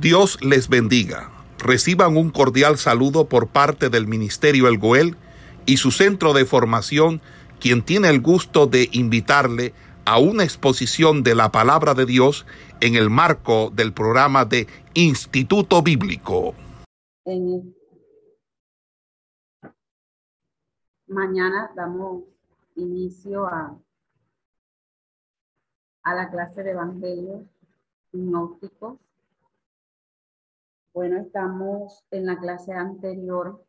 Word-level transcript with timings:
Dios 0.00 0.38
les 0.42 0.68
bendiga. 0.68 1.30
Reciban 1.58 2.18
un 2.18 2.30
cordial 2.30 2.76
saludo 2.76 3.28
por 3.30 3.48
parte 3.48 3.88
del 3.88 4.06
Ministerio 4.06 4.68
El 4.68 4.76
Goel 4.76 5.16
y 5.64 5.78
su 5.78 5.90
centro 5.90 6.34
de 6.34 6.44
formación, 6.44 7.22
quien 7.60 7.82
tiene 7.82 8.10
el 8.10 8.20
gusto 8.20 8.66
de 8.66 8.90
invitarle 8.92 9.72
a 10.04 10.18
una 10.18 10.44
exposición 10.44 11.22
de 11.22 11.34
la 11.34 11.50
palabra 11.50 11.94
de 11.94 12.04
Dios 12.04 12.44
en 12.80 12.94
el 12.94 13.08
marco 13.08 13.70
del 13.70 13.94
programa 13.94 14.44
de 14.44 14.66
Instituto 14.92 15.82
Bíblico. 15.82 16.54
Mañana 21.06 21.70
damos 21.74 22.24
inicio 22.74 23.46
a, 23.46 23.74
a 26.02 26.14
la 26.14 26.30
clase 26.30 26.62
de 26.62 26.72
Evangelio 26.72 27.46
gnósticos 28.12 28.98
bueno, 30.96 31.18
estamos 31.18 32.02
en 32.10 32.24
la 32.24 32.38
clase 32.38 32.72
anterior 32.72 33.62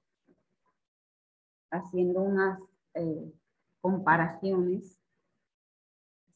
haciendo 1.69 2.21
unas 2.21 2.57
eh, 2.93 3.33
comparaciones. 3.81 4.97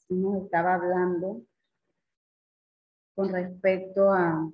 Nos 0.09 0.43
estaba 0.43 0.73
hablando 0.73 1.43
con 3.15 3.29
respecto 3.29 4.11
a, 4.11 4.51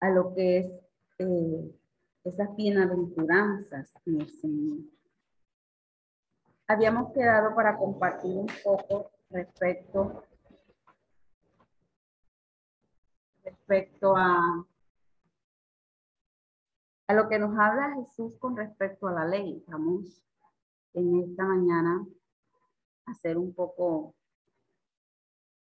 a 0.00 0.10
lo 0.10 0.34
que 0.34 0.58
es 0.58 0.72
eh, 1.18 1.78
esas 2.24 2.56
bienaventuranzas 2.56 3.94
en 4.06 4.28
Señor. 4.28 4.78
Habíamos 6.66 7.12
quedado 7.12 7.54
para 7.54 7.78
compartir 7.78 8.36
un 8.36 8.50
poco 8.64 9.12
respecto 9.30 10.25
respecto 13.66 14.16
a, 14.16 14.64
a 17.08 17.14
lo 17.14 17.28
que 17.28 17.38
nos 17.38 17.58
habla 17.58 17.94
Jesús 17.96 18.34
con 18.38 18.56
respecto 18.56 19.08
a 19.08 19.12
la 19.12 19.26
ley. 19.26 19.64
Vamos 19.66 20.22
en 20.94 21.22
esta 21.22 21.44
mañana 21.44 22.06
a 23.06 23.14
ser 23.14 23.38
un 23.38 23.54
poco 23.54 24.14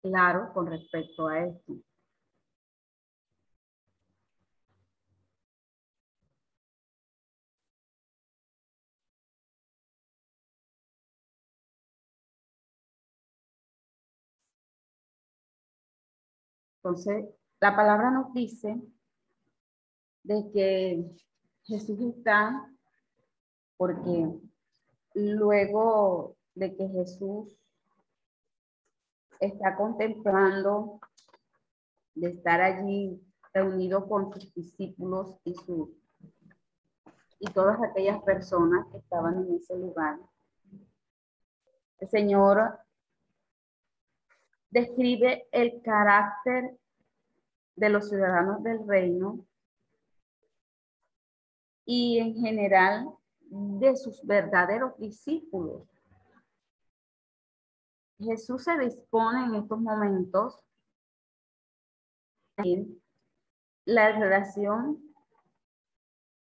claro 0.02 0.52
con 0.52 0.66
respecto 0.66 1.28
a 1.28 1.40
esto. 1.40 1.76
Entonces, 16.82 17.37
la 17.60 17.74
palabra 17.74 18.10
nos 18.10 18.32
dice 18.32 18.80
de 20.22 20.50
que 20.52 21.04
Jesús 21.64 22.00
está 22.00 22.70
porque 23.76 24.28
luego 25.14 26.36
de 26.54 26.76
que 26.76 26.88
Jesús 26.88 27.56
está 29.40 29.76
contemplando 29.76 31.00
de 32.14 32.30
estar 32.30 32.60
allí 32.60 33.20
reunido 33.52 34.08
con 34.08 34.32
sus 34.32 34.52
discípulos 34.54 35.36
y 35.44 35.54
sus 35.54 35.90
y 37.40 37.46
todas 37.52 37.80
aquellas 37.80 38.20
personas 38.22 38.86
que 38.90 38.98
estaban 38.98 39.38
en 39.38 39.54
ese 39.54 39.76
lugar. 39.76 40.18
El 42.00 42.08
Señor 42.08 42.80
describe 44.70 45.46
el 45.52 45.80
carácter 45.82 46.76
de 47.78 47.88
los 47.90 48.08
ciudadanos 48.08 48.62
del 48.62 48.86
reino 48.86 49.46
y 51.84 52.18
en 52.18 52.34
general 52.34 53.08
de 53.50 53.96
sus 53.96 54.24
verdaderos 54.26 54.98
discípulos. 54.98 55.82
Jesús 58.18 58.64
se 58.64 58.76
dispone 58.78 59.44
en 59.44 59.54
estos 59.54 59.80
momentos 59.80 60.64
en 62.56 63.00
la 63.84 64.12
relación 64.12 65.00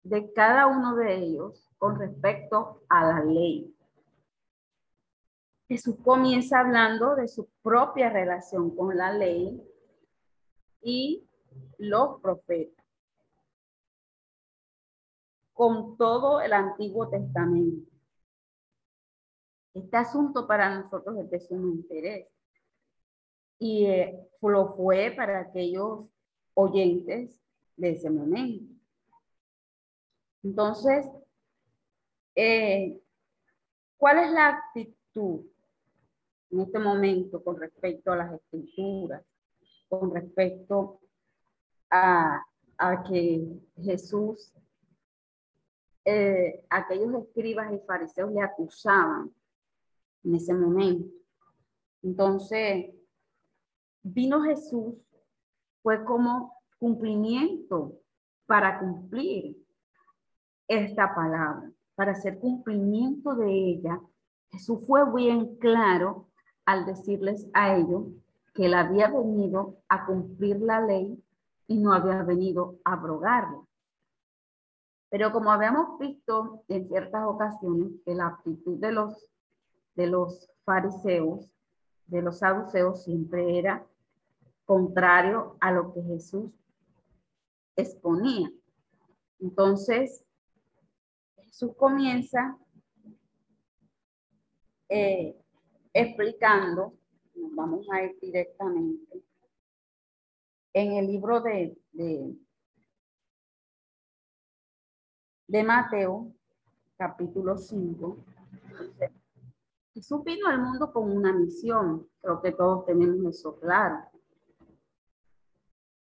de 0.02 0.32
cada 0.32 0.66
uno 0.66 0.96
de 0.96 1.16
ellos 1.16 1.68
con 1.76 1.98
respecto 1.98 2.82
a 2.88 3.04
la 3.04 3.24
ley. 3.24 3.76
Jesús 5.68 5.96
comienza 6.02 6.60
hablando 6.60 7.14
de 7.14 7.28
su 7.28 7.46
propia 7.62 8.08
relación 8.08 8.74
con 8.74 8.96
la 8.96 9.12
ley 9.12 9.60
y 10.82 11.26
los 11.78 12.20
profetas, 12.20 12.84
con 15.52 15.96
todo 15.96 16.40
el 16.40 16.52
Antiguo 16.52 17.08
Testamento. 17.08 17.90
Este 19.74 19.96
asunto 19.96 20.46
para 20.46 20.80
nosotros 20.80 21.18
es 21.18 21.30
de 21.30 21.40
sumo 21.40 21.68
interés 21.68 22.28
y 23.58 23.86
eh, 23.86 24.28
lo 24.42 24.74
fue 24.74 25.12
para 25.16 25.40
aquellos 25.40 26.06
oyentes 26.54 27.40
de 27.76 27.90
ese 27.90 28.08
momento. 28.08 28.74
Entonces, 30.42 31.06
eh, 32.34 33.00
¿cuál 33.98 34.18
es 34.18 34.30
la 34.30 34.48
actitud 34.48 35.44
en 36.50 36.60
este 36.60 36.78
momento 36.78 37.42
con 37.42 37.58
respecto 37.58 38.12
a 38.12 38.16
las 38.16 38.32
escrituras, 38.32 39.22
con 39.88 40.12
respecto 40.12 41.00
a, 41.90 42.42
que 43.08 43.58
Jesús, 43.76 44.52
eh, 46.04 46.64
aquellos 46.68 47.14
escribas 47.14 47.72
y 47.72 47.78
fariseos 47.86 48.30
le 48.32 48.42
acusaban 48.42 49.32
en 50.24 50.34
ese 50.34 50.52
momento. 50.52 51.08
Entonces, 52.02 52.94
vino 54.02 54.42
Jesús, 54.42 54.94
fue 55.82 56.04
como 56.04 56.54
cumplimiento 56.78 57.98
para 58.46 58.78
cumplir 58.78 59.56
esta 60.68 61.14
palabra, 61.14 61.70
para 61.94 62.12
hacer 62.12 62.38
cumplimiento 62.38 63.34
de 63.34 63.50
ella. 63.50 64.00
Jesús 64.50 64.84
fue 64.86 65.00
bien 65.14 65.56
claro 65.56 66.28
al 66.64 66.84
decirles 66.84 67.48
a 67.54 67.76
ellos 67.76 68.04
que 68.56 68.66
él 68.66 68.74
había 68.74 69.08
venido 69.08 69.76
a 69.88 70.06
cumplir 70.06 70.60
la 70.62 70.80
ley 70.80 71.22
y 71.66 71.78
no 71.78 71.92
había 71.92 72.22
venido 72.22 72.78
a 72.84 72.94
abrogarla. 72.94 73.60
Pero 75.10 75.30
como 75.30 75.52
habíamos 75.52 75.98
visto 75.98 76.64
en 76.68 76.88
ciertas 76.88 77.24
ocasiones, 77.26 77.92
que 78.04 78.14
la 78.14 78.28
actitud 78.28 78.78
de 78.78 78.92
los, 78.92 79.28
de 79.94 80.06
los 80.06 80.50
fariseos, 80.64 81.50
de 82.06 82.22
los 82.22 82.38
saduceos, 82.38 83.04
siempre 83.04 83.58
era 83.58 83.86
contrario 84.64 85.56
a 85.60 85.70
lo 85.70 85.92
que 85.92 86.02
Jesús 86.02 86.50
exponía. 87.76 88.50
Entonces, 89.38 90.24
Jesús 91.36 91.72
comienza 91.76 92.56
eh, 94.88 95.36
explicando, 95.92 96.94
vamos 97.52 97.86
a 97.90 98.02
ir 98.02 98.18
directamente, 98.20 99.22
en 100.72 100.92
el 100.92 101.06
libro 101.06 101.40
de, 101.40 101.76
de, 101.92 102.36
Mateo, 105.64 106.32
capítulo 106.98 107.56
5, 107.56 108.18
Jesús 109.94 110.22
vino 110.22 110.48
al 110.48 110.60
mundo 110.60 110.92
con 110.92 111.10
una 111.10 111.32
misión, 111.32 112.06
creo 112.20 112.42
que 112.42 112.52
todos 112.52 112.84
tenemos 112.84 113.34
eso 113.34 113.58
claro. 113.58 114.04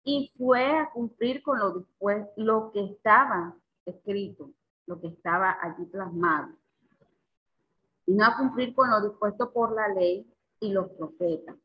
Y 0.02 0.32
fue 0.36 0.76
a 0.76 0.90
cumplir 0.90 1.40
con 1.42 1.60
lo, 1.60 1.86
lo 2.36 2.72
que 2.72 2.84
estaba 2.84 3.56
escrito, 3.86 4.50
lo 4.86 5.00
que 5.00 5.06
estaba 5.06 5.56
allí 5.62 5.84
plasmado. 5.84 6.48
Y 8.06 8.14
no 8.14 8.26
a 8.26 8.36
cumplir 8.36 8.74
con 8.74 8.90
lo 8.90 9.08
dispuesto 9.08 9.52
por 9.52 9.72
la 9.72 9.86
ley 9.88 10.33
y 10.64 10.72
los 10.72 10.90
profetas. 10.90 11.56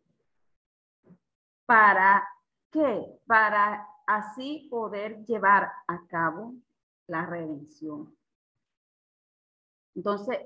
Para 1.66 2.24
¿Qué? 2.72 3.20
Para 3.26 3.88
así 4.06 4.68
poder 4.70 5.26
llevar 5.26 5.72
a 5.88 6.06
cabo 6.08 6.54
la 7.08 7.26
redención. 7.26 8.16
Entonces, 9.96 10.38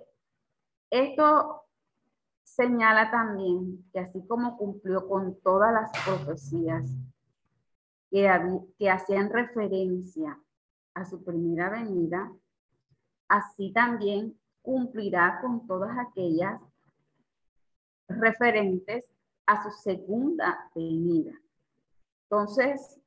esto 0.89 1.63
señala 2.43 3.11
también 3.11 3.83
que 3.91 3.99
así 3.99 4.25
como 4.25 4.57
cumplió 4.57 5.07
con 5.07 5.35
todas 5.41 5.73
las 5.73 5.91
profecías 6.05 6.89
que, 8.09 8.29
que 8.77 8.89
hacían 8.89 9.29
referencia 9.29 10.39
a 10.93 11.03
su 11.05 11.23
primera 11.23 11.69
venida, 11.69 12.31
así 13.27 13.73
también 13.73 14.39
cumplirá 14.61 15.41
con 15.41 15.67
todas 15.67 15.97
aquellas 15.97 16.61
referentes 18.07 19.05
a 19.45 19.63
su 19.63 19.69
segunda 19.81 20.69
venida. 20.75 21.33
Entonces, 22.23 22.99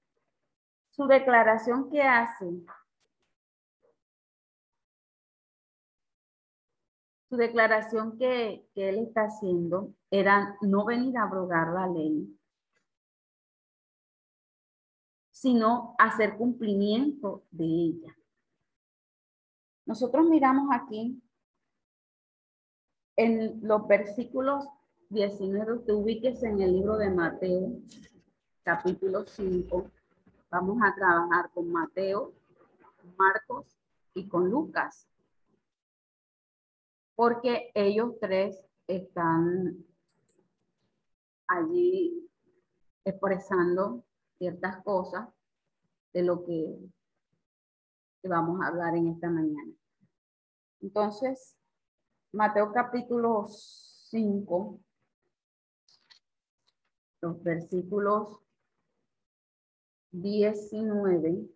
su 0.90 1.06
declaración 1.06 1.90
que 1.90 2.02
hace, 2.02 2.46
su 7.28 7.36
declaración 7.36 8.16
que, 8.18 8.68
que 8.74 8.88
él 8.88 8.98
está 8.98 9.22
haciendo 9.22 9.94
era 10.10 10.56
no 10.60 10.84
venir 10.84 11.18
a 11.18 11.24
abrogar 11.24 11.68
la 11.72 11.86
ley, 11.88 12.38
sino 15.30 15.94
hacer 15.98 16.36
cumplimiento 16.36 17.44
de 17.50 17.64
ella. 17.64 18.16
Nosotros 19.86 20.26
miramos 20.26 20.68
aquí 20.72 21.22
en 23.16 23.60
los 23.66 23.86
versículos 23.86 24.64
19, 25.08 25.84
te 25.86 25.92
ubiques 25.92 26.42
en 26.42 26.60
el 26.60 26.72
libro 26.72 26.96
de 26.96 27.10
Mateo, 27.10 27.72
capítulo 28.64 29.24
5. 29.24 29.88
Vamos 30.50 30.78
a 30.82 30.94
trabajar 30.96 31.50
con 31.52 31.70
Mateo, 31.70 32.32
Marcos 33.16 33.78
y 34.14 34.26
con 34.26 34.50
Lucas. 34.50 35.08
Porque 37.14 37.70
ellos 37.74 38.14
tres 38.20 38.60
están 38.88 39.84
allí 41.46 42.28
expresando 43.04 44.04
ciertas 44.38 44.82
cosas 44.82 45.28
de 46.12 46.22
lo 46.24 46.42
que, 46.44 46.78
vamos 48.24 48.60
a 48.60 48.66
hablar 48.66 48.96
en 48.96 49.06
esta 49.06 49.30
mañana. 49.30 49.72
Entonces, 50.80 51.56
Mateo 52.32 52.72
capítulo 52.72 53.46
5, 53.46 54.80
los 57.26 57.42
versículos 57.42 58.38
19 60.12 61.48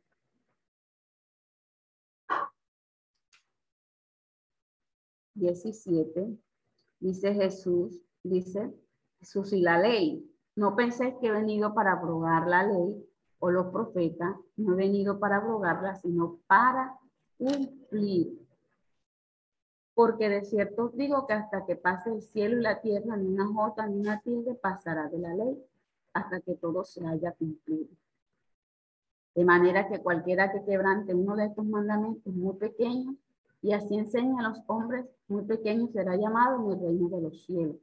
17, 5.34 6.38
dice 6.98 7.34
Jesús, 7.34 8.02
dice 8.22 8.74
Jesús 9.20 9.52
y 9.52 9.60
la 9.62 9.78
ley. 9.78 10.28
No 10.56 10.76
penséis 10.76 11.14
que 11.20 11.28
he 11.28 11.32
venido 11.32 11.72
para 11.72 11.92
abrogar 11.92 12.46
la 12.46 12.66
ley 12.66 13.08
o 13.38 13.50
los 13.50 13.68
profetas, 13.68 14.36
no 14.56 14.74
he 14.74 14.76
venido 14.76 15.18
para 15.18 15.36
abrogarla, 15.36 15.94
sino 15.94 16.40
para 16.46 16.98
cumplir. 17.38 18.39
Porque 19.94 20.28
de 20.28 20.44
cierto 20.44 20.86
os 20.86 20.96
digo 20.96 21.26
que 21.26 21.34
hasta 21.34 21.66
que 21.66 21.76
pase 21.76 22.10
el 22.10 22.22
cielo 22.22 22.58
y 22.58 22.62
la 22.62 22.80
tierra, 22.80 23.16
ni 23.16 23.26
una 23.26 23.46
jota 23.46 23.86
ni 23.86 24.00
una 24.00 24.20
tilde 24.20 24.54
pasará 24.54 25.08
de 25.08 25.18
la 25.18 25.34
ley, 25.34 25.62
hasta 26.12 26.40
que 26.40 26.54
todo 26.54 26.84
se 26.84 27.06
haya 27.06 27.32
cumplido. 27.32 27.88
De 29.34 29.44
manera 29.44 29.88
que 29.88 30.00
cualquiera 30.00 30.52
que 30.52 30.64
quebrante 30.64 31.14
uno 31.14 31.36
de 31.36 31.46
estos 31.46 31.64
mandamientos 31.64 32.34
muy 32.34 32.56
pequeños, 32.56 33.14
y 33.62 33.72
así 33.72 33.96
enseña 33.96 34.40
a 34.40 34.48
los 34.48 34.62
hombres 34.66 35.06
muy 35.28 35.44
pequeños, 35.44 35.92
será 35.92 36.16
llamado 36.16 36.64
en 36.64 36.72
el 36.72 36.80
reino 36.80 37.08
de 37.08 37.20
los 37.20 37.44
cielos. 37.44 37.76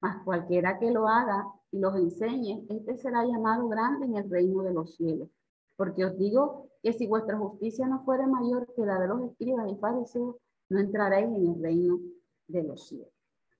Mas 0.00 0.22
cualquiera 0.24 0.78
que 0.78 0.90
lo 0.90 1.08
haga 1.08 1.46
y 1.70 1.78
los 1.78 1.94
enseñe, 1.96 2.64
este 2.68 2.96
será 2.96 3.24
llamado 3.24 3.68
grande 3.68 4.06
en 4.06 4.16
el 4.16 4.30
reino 4.30 4.62
de 4.62 4.72
los 4.72 4.96
cielos. 4.96 5.28
Porque 5.76 6.04
os 6.04 6.16
digo 6.18 6.68
que 6.82 6.92
si 6.92 7.06
vuestra 7.06 7.36
justicia 7.36 7.86
no 7.86 8.04
fuera 8.04 8.26
mayor 8.26 8.72
que 8.74 8.86
la 8.86 8.98
de 8.98 9.08
los 9.08 9.22
escribas 9.22 9.70
y 9.70 9.76
fariseos, 9.76 10.36
no 10.68 10.80
entraréis 10.80 11.26
en 11.26 11.46
el 11.48 11.62
reino 11.62 11.98
de 12.46 12.62
los 12.62 12.88
cielos. 12.88 13.12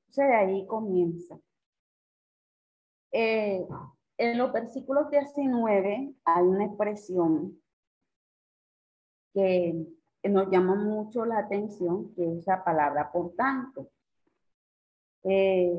O 0.09 0.13
sea, 0.13 0.27
de 0.27 0.35
ahí 0.35 0.67
comienza. 0.67 1.39
Eh, 3.13 3.67
en 4.19 4.39
los 4.39 4.53
versículos 4.53 5.11
19 5.11 6.15
hay 6.25 6.43
una 6.45 6.65
expresión 6.65 7.61
que 9.33 9.87
nos 10.25 10.51
llama 10.51 10.75
mucho 10.75 11.25
la 11.25 11.39
atención, 11.39 12.15
que 12.15 12.39
es 12.39 12.47
la 12.47 12.65
palabra 12.65 13.11
por 13.13 13.35
tanto. 13.35 13.91
Eh, 15.25 15.73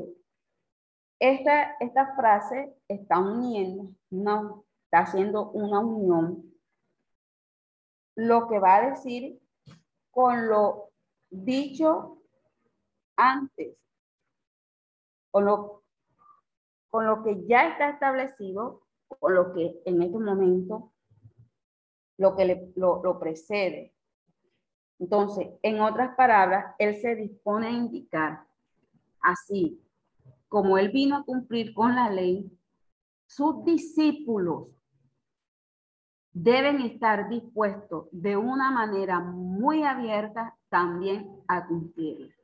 esta, 1.18 1.76
esta 1.80 2.14
frase 2.16 2.74
está 2.88 3.18
uniendo, 3.18 3.90
no, 4.10 4.64
está 4.84 5.00
haciendo 5.00 5.50
una 5.50 5.80
unión, 5.80 6.50
lo 8.16 8.48
que 8.48 8.58
va 8.58 8.76
a 8.76 8.90
decir 8.90 9.40
con 10.10 10.48
lo 10.48 10.89
dicho 11.30 12.18
antes, 13.16 13.76
con 15.30 15.44
lo, 15.44 15.82
con 16.90 17.06
lo 17.06 17.22
que 17.22 17.46
ya 17.46 17.68
está 17.68 17.90
establecido, 17.90 18.82
con 19.08 19.34
lo 19.34 19.52
que 19.52 19.80
en 19.84 20.02
este 20.02 20.18
momento, 20.18 20.92
lo 22.18 22.36
que 22.36 22.44
le, 22.44 22.72
lo, 22.76 23.02
lo 23.02 23.18
precede. 23.18 23.94
Entonces, 24.98 25.48
en 25.62 25.80
otras 25.80 26.14
palabras, 26.14 26.74
él 26.78 27.00
se 27.00 27.14
dispone 27.14 27.68
a 27.68 27.70
indicar 27.70 28.46
así 29.20 29.80
como 30.50 30.76
él 30.78 30.90
vino 30.90 31.16
a 31.16 31.24
cumplir 31.24 31.72
con 31.72 31.94
la 31.94 32.10
ley, 32.10 32.50
sus 33.26 33.64
discípulos 33.64 34.68
deben 36.32 36.80
estar 36.82 37.28
dispuestos 37.28 38.08
de 38.12 38.36
una 38.36 38.70
manera 38.70 39.20
muy 39.20 39.82
abierta 39.82 40.56
también 40.68 41.42
a 41.48 41.66
cumplir. 41.66 42.34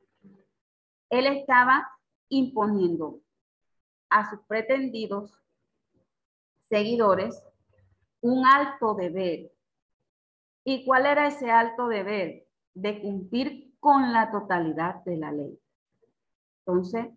Él 1.09 1.27
estaba 1.27 1.89
imponiendo 2.29 3.21
a 4.09 4.29
sus 4.29 4.39
pretendidos 4.47 5.39
seguidores 6.69 7.41
un 8.21 8.45
alto 8.45 8.93
deber. 8.93 9.51
¿Y 10.65 10.85
cuál 10.85 11.05
era 11.05 11.27
ese 11.27 11.49
alto 11.49 11.87
deber? 11.87 12.45
De 12.73 13.01
cumplir 13.01 13.73
con 13.79 14.11
la 14.11 14.31
totalidad 14.31 15.03
de 15.05 15.17
la 15.17 15.31
ley. 15.31 15.57
Entonces, 16.65 17.07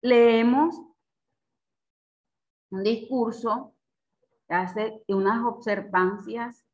leemos 0.00 0.80
un 2.70 2.82
discurso 2.82 3.74
hace 4.50 5.02
unas 5.08 5.44
observancias 5.44 6.64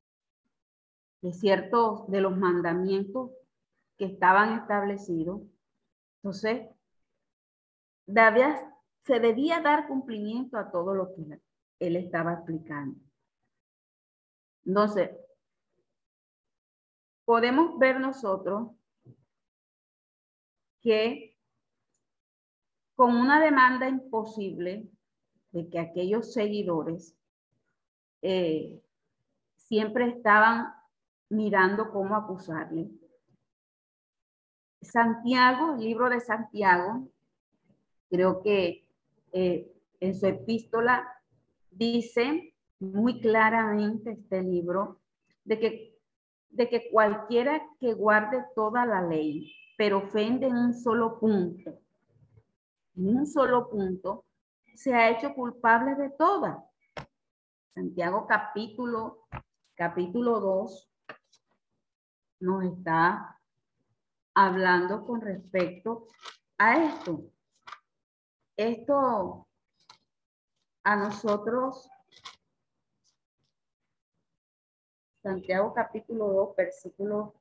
de 1.23 1.33
ciertos 1.33 2.09
de 2.11 2.21
los 2.21 2.37
mandamientos 2.37 3.31
que 3.97 4.07
estaban 4.07 4.59
establecidos. 4.59 5.43
Entonces, 6.23 6.69
se 8.07 9.21
debía 9.21 9.61
dar 9.61 9.89
cumplimiento 9.89 10.59
a 10.59 10.71
todo 10.71 10.95
lo 10.95 11.15
que 11.15 11.41
él 11.81 11.97
estaba 11.97 12.35
explicando. 12.35 12.99
Entonces, 14.65 15.11
podemos 17.25 17.79
ver 17.79 18.01
nosotros 18.01 18.71
que 20.81 21.37
con 22.95 23.15
una 23.15 23.41
demanda 23.41 23.89
imposible 23.89 24.89
de 25.51 25.69
que 25.69 25.79
aquellos 25.79 26.33
seguidores 26.33 27.17
eh, 28.29 28.83
siempre 29.55 30.09
estaban 30.09 30.75
mirando 31.29 31.93
cómo 31.93 32.17
acusarle. 32.17 32.91
Santiago, 34.83 35.75
el 35.75 35.81
libro 35.81 36.09
de 36.11 36.19
Santiago, 36.19 37.09
creo 38.11 38.43
que 38.43 38.85
eh, 39.31 39.73
en 40.01 40.15
su 40.17 40.27
epístola 40.27 41.07
dice 41.71 42.53
muy 42.81 43.21
claramente 43.21 44.11
este 44.11 44.43
libro 44.43 45.01
de 45.45 45.61
que, 45.61 46.01
de 46.51 46.69
que 46.69 46.91
cualquiera 46.91 47.63
que 47.79 47.95
guarde 47.95 48.45
toda 48.57 48.85
la 48.87 49.03
ley, 49.03 49.55
pero 49.79 49.99
ofende 49.99 50.49
en 50.49 50.57
un 50.57 50.75
solo 50.75 51.21
punto, 51.21 51.79
en 52.97 53.19
un 53.19 53.27
solo 53.29 53.71
punto, 53.71 54.25
se 54.75 54.93
ha 54.93 55.11
hecho 55.11 55.33
culpable 55.33 55.95
de 55.95 56.11
todas. 56.11 56.59
Santiago 57.77 58.27
capítulo, 58.27 59.27
capítulo 59.75 60.41
2 60.41 60.91
nos 62.41 62.65
está 62.65 63.39
hablando 64.33 65.05
con 65.05 65.21
respecto 65.21 66.07
a 66.57 66.83
esto. 66.83 67.31
Esto 68.57 69.47
a 70.85 70.97
nosotros, 70.97 71.91
Santiago 75.23 75.75
capítulo 75.75 76.29
2, 76.29 76.57
versículo 76.57 77.35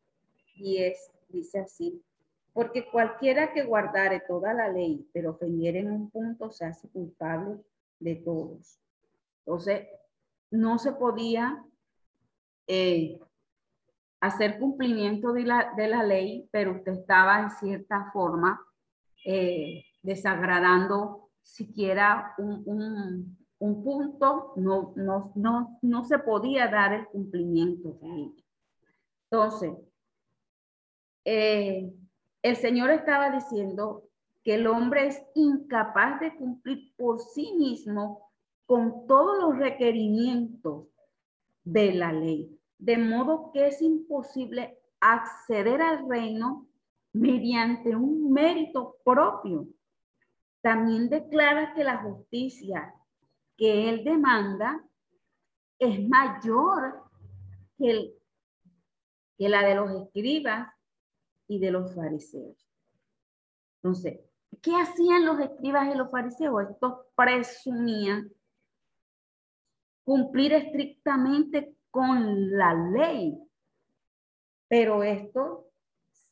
10, 0.57 1.13
dice 1.29 1.59
así, 1.59 2.03
porque 2.51 2.91
cualquiera 2.91 3.53
que 3.53 3.63
guardare 3.63 4.19
toda 4.19 4.53
la 4.53 4.67
ley, 4.67 5.09
pero 5.13 5.31
ofendiere 5.31 5.79
en 5.79 5.91
un 5.91 6.09
punto, 6.09 6.51
se 6.51 6.65
hace 6.65 6.89
culpable 6.89 7.63
de 8.01 8.15
todos. 8.15 8.81
Entonces, 9.45 9.87
no 10.55 10.77
se 10.79 10.93
podía 10.93 11.63
eh, 12.67 13.19
hacer 14.19 14.59
cumplimiento 14.59 15.33
de 15.33 15.43
la, 15.43 15.73
de 15.75 15.87
la, 15.87 16.03
ley, 16.03 16.47
pero 16.51 16.73
usted 16.73 16.93
estaba 16.93 17.39
en 17.41 17.51
cierta 17.51 18.09
forma 18.11 18.59
eh, 19.25 19.83
desagradando 20.01 21.29
siquiera 21.41 22.33
un, 22.37 23.37
un 23.59 23.83
punto, 23.83 24.53
no, 24.57 24.93
no, 24.95 25.31
no, 25.35 25.79
no 25.81 26.03
se 26.03 26.19
podía 26.19 26.67
dar 26.67 26.93
el 26.93 27.05
cumplimiento 27.07 27.97
de 28.01 28.07
ella. 28.07 28.43
Entonces, 29.29 29.73
eh, 31.25 31.93
el 32.41 32.55
Señor 32.55 32.91
estaba 32.91 33.31
diciendo 33.31 34.03
que 34.43 34.55
el 34.55 34.67
hombre 34.67 35.07
es 35.07 35.23
incapaz 35.33 36.19
de 36.19 36.35
cumplir 36.35 36.93
por 36.95 37.19
sí 37.19 37.53
mismo 37.57 38.24
con 38.65 39.07
todos 39.07 39.37
los 39.39 39.57
requerimientos 39.57 40.87
de 41.63 41.93
la 41.93 42.11
ley, 42.11 42.59
de 42.77 42.97
modo 42.97 43.51
que 43.51 43.67
es 43.67 43.81
imposible 43.81 44.77
acceder 44.99 45.81
al 45.81 46.07
reino 46.09 46.67
mediante 47.13 47.95
un 47.95 48.31
mérito 48.31 48.97
propio. 49.03 49.67
También 50.61 51.09
declara 51.09 51.73
que 51.73 51.83
la 51.83 51.97
justicia 51.97 52.93
que 53.57 53.89
él 53.89 54.03
demanda 54.03 54.83
es 55.79 56.07
mayor 56.07 57.03
que, 57.77 58.13
la 59.37 59.63
de 59.63 59.75
los 59.75 59.91
escribas 59.91 60.69
y 61.47 61.59
de 61.59 61.71
los 61.71 61.93
fariseos. 61.93 62.57
Entonces, 63.77 64.19
¿qué 64.61 64.75
hacían 64.75 65.25
los 65.25 65.39
escribas 65.39 65.93
y 65.93 65.97
los 65.97 66.09
fariseos? 66.09 66.69
Estos 66.69 67.05
presumían 67.15 68.31
cumplir 70.05 70.53
estrictamente 70.53 71.75
con 71.89 72.55
la 72.55 72.73
ley, 72.73 73.37
pero 74.67 75.03
estos 75.03 75.65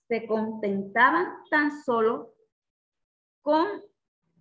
se 0.08 0.26
contentaban 0.28 1.44
tan 1.50 1.84
solo 1.84 2.34
con 3.42 3.66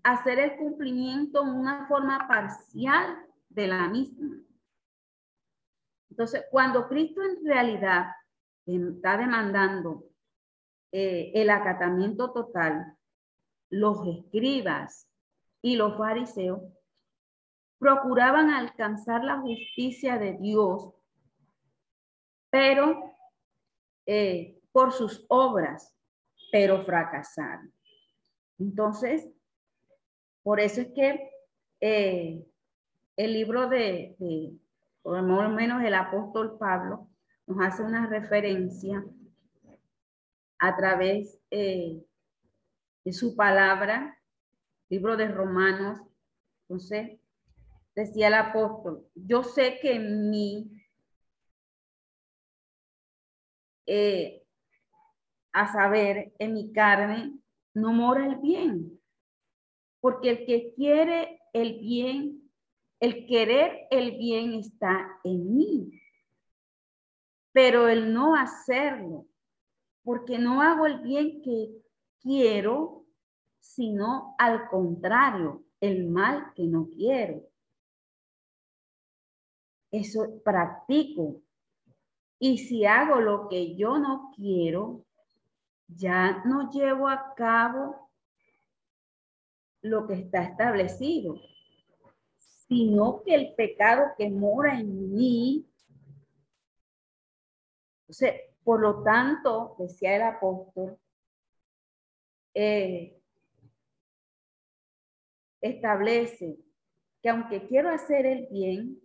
hacer 0.05 0.39
el 0.39 0.57
cumplimiento 0.57 1.43
en 1.43 1.49
una 1.49 1.87
forma 1.89 2.29
parcial 2.29 3.27
de 3.49 3.67
la 3.67 3.89
misma. 3.89 4.43
Entonces, 6.11 6.45
cuando 6.51 6.89
Cristo 6.89 7.23
en 7.23 7.45
realidad 7.45 8.09
está 8.67 9.17
demandando 9.17 10.05
eh, 10.93 11.33
el 11.35 11.49
acatamiento 11.49 12.33
total, 12.33 12.97
los 13.71 14.07
escribas 14.07 15.09
y 15.62 15.77
los 15.77 15.97
fariseos 15.97 16.61
procuraban 17.83 18.51
alcanzar 18.51 19.25
la 19.25 19.41
justicia 19.41 20.17
de 20.17 20.35
Dios, 20.35 20.95
pero 22.49 23.17
eh, 24.07 24.61
por 24.71 24.93
sus 24.93 25.27
obras, 25.29 25.93
pero 26.53 26.85
fracasaron. 26.85 27.73
Entonces, 28.61 29.29
por 30.45 30.61
eso 30.61 30.83
es 30.83 30.93
que 30.95 31.29
eh, 31.81 32.47
el 33.17 33.33
libro 33.33 33.69
de, 33.69 34.15
de, 34.21 34.53
por 35.03 35.21
lo 35.21 35.49
menos 35.49 35.83
el 35.83 35.95
apóstol 35.95 36.57
Pablo, 36.59 37.09
nos 37.49 37.67
hace 37.67 37.83
una 37.83 38.07
referencia 38.07 39.05
a 40.61 40.77
través 40.77 41.37
eh, 41.51 42.01
de 43.05 43.12
su 43.12 43.35
palabra, 43.35 44.17
libro 44.89 45.17
de 45.17 45.27
Romanos. 45.27 46.01
Entonces, 46.69 47.19
decía 47.95 48.29
el 48.29 48.35
apóstol, 48.35 49.07
yo 49.15 49.43
sé 49.43 49.79
que 49.81 49.95
en 49.95 50.31
mí, 50.31 50.71
eh, 53.87 54.43
a 55.53 55.73
saber, 55.73 56.33
en 56.39 56.55
mi 56.55 56.73
carne, 56.73 57.39
no 57.75 57.93
mora 57.93 58.27
el 58.27 58.37
bien, 58.37 59.01
porque 60.01 60.31
el 60.31 60.47
que 60.47 60.73
quiere 60.75 61.41
el 61.53 61.79
bien, 61.79 62.51
el 63.01 63.27
querer 63.27 63.87
el 63.91 64.17
bien 64.17 64.55
está 64.55 65.21
en 65.25 65.57
mí, 65.57 66.01
pero 67.53 67.89
el 67.89 68.13
no 68.13 68.35
hacerlo 68.35 69.27
porque 70.05 70.39
no 70.39 70.63
hago 70.63 70.87
el 70.87 70.99
bien 71.01 71.43
que 71.43 71.71
quiero, 72.21 73.05
sino 73.61 74.35
al 74.39 74.69
contrario, 74.69 75.63
el 75.81 76.09
mal 76.09 76.53
que 76.55 76.65
no 76.65 76.89
quiero. 76.89 77.43
Eso 79.93 80.41
practico. 80.43 81.43
Y 82.39 82.59
si 82.59 82.85
hago 82.87 83.21
lo 83.21 83.49
que 83.49 83.77
yo 83.77 83.99
no 83.99 84.33
quiero, 84.35 85.05
ya 85.87 86.43
no 86.45 86.71
llevo 86.71 87.09
a 87.09 87.35
cabo 87.37 88.11
lo 89.83 90.07
que 90.07 90.15
está 90.15 90.43
establecido, 90.43 91.37
sino 92.39 93.23
que 93.23 93.35
el 93.35 93.55
pecado 93.55 94.13
que 94.17 94.31
mora 94.31 94.81
en 94.81 95.13
mí, 95.13 95.69
sea, 98.09 98.33
por 98.65 98.81
lo 98.81 99.03
tanto, 99.03 99.77
decía 99.79 100.17
el 100.17 100.23
apóstol, 100.23 100.99
eh, 102.55 103.21
establece 105.61 106.59
que 107.21 107.29
aunque 107.29 107.67
quiero 107.67 107.91
hacer 107.91 108.27
el 108.27 108.47
bien, 108.51 109.02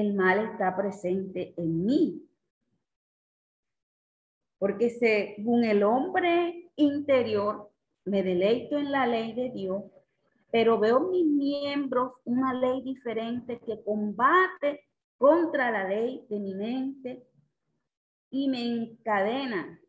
el 0.00 0.14
mal 0.14 0.40
está 0.40 0.76
presente 0.76 1.54
en 1.56 1.84
mí. 1.84 2.28
Porque 4.58 4.90
según 4.90 5.64
el 5.64 5.82
hombre 5.82 6.70
interior, 6.76 7.70
me 8.04 8.22
deleito 8.22 8.78
en 8.78 8.90
la 8.90 9.06
ley 9.06 9.32
de 9.34 9.50
Dios, 9.50 9.82
pero 10.50 10.78
veo 10.78 10.98
en 10.98 11.10
mis 11.10 11.26
miembros 11.26 12.12
una 12.24 12.52
ley 12.54 12.82
diferente 12.82 13.60
que 13.60 13.82
combate 13.82 14.86
contra 15.18 15.70
la 15.70 15.88
ley 15.88 16.24
de 16.28 16.38
mi 16.38 16.54
mente 16.54 17.26
y 18.30 18.48
me 18.48 18.62
encadena 18.62 19.80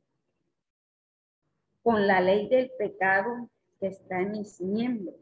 con 1.84 2.08
la 2.08 2.22
ley 2.22 2.48
del 2.48 2.72
pecado 2.78 3.50
que 3.80 3.88
está 3.88 4.22
en 4.22 4.32
mis 4.32 4.60
miembros. 4.62 5.16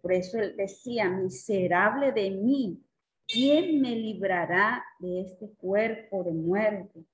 Por 0.00 0.12
eso 0.12 0.38
él 0.38 0.54
decía, 0.56 1.08
miserable 1.08 2.12
de 2.12 2.30
mí, 2.30 2.78
¿quién 3.26 3.80
me 3.80 3.94
librará 3.96 4.84
de 4.98 5.22
este 5.22 5.50
cuerpo 5.54 6.24
de 6.24 6.32
muerte? 6.32 7.04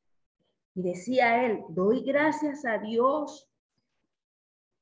Y 0.74 0.82
decía 0.82 1.46
él, 1.46 1.60
doy 1.70 2.02
gracias 2.02 2.64
a 2.64 2.78
Dios 2.78 3.48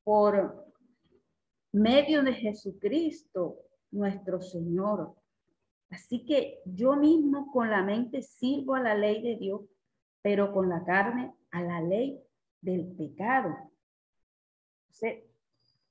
por 0.04 0.66
medio 1.73 2.23
de 2.23 2.35
Jesucristo, 2.35 3.56
nuestro 3.90 4.40
Señor. 4.40 5.14
Así 5.90 6.25
que 6.25 6.61
yo 6.64 6.97
mismo 6.97 7.50
con 7.50 7.70
la 7.70 7.82
mente 7.82 8.23
sirvo 8.23 8.75
a 8.75 8.80
la 8.80 8.94
ley 8.94 9.23
de 9.23 9.37
Dios 9.37 9.62
pero 10.23 10.52
con 10.52 10.68
la 10.68 10.85
carne 10.85 11.35
a 11.50 11.62
la 11.62 11.80
ley 11.80 12.20
del 12.61 12.87
pecado. 12.97 13.56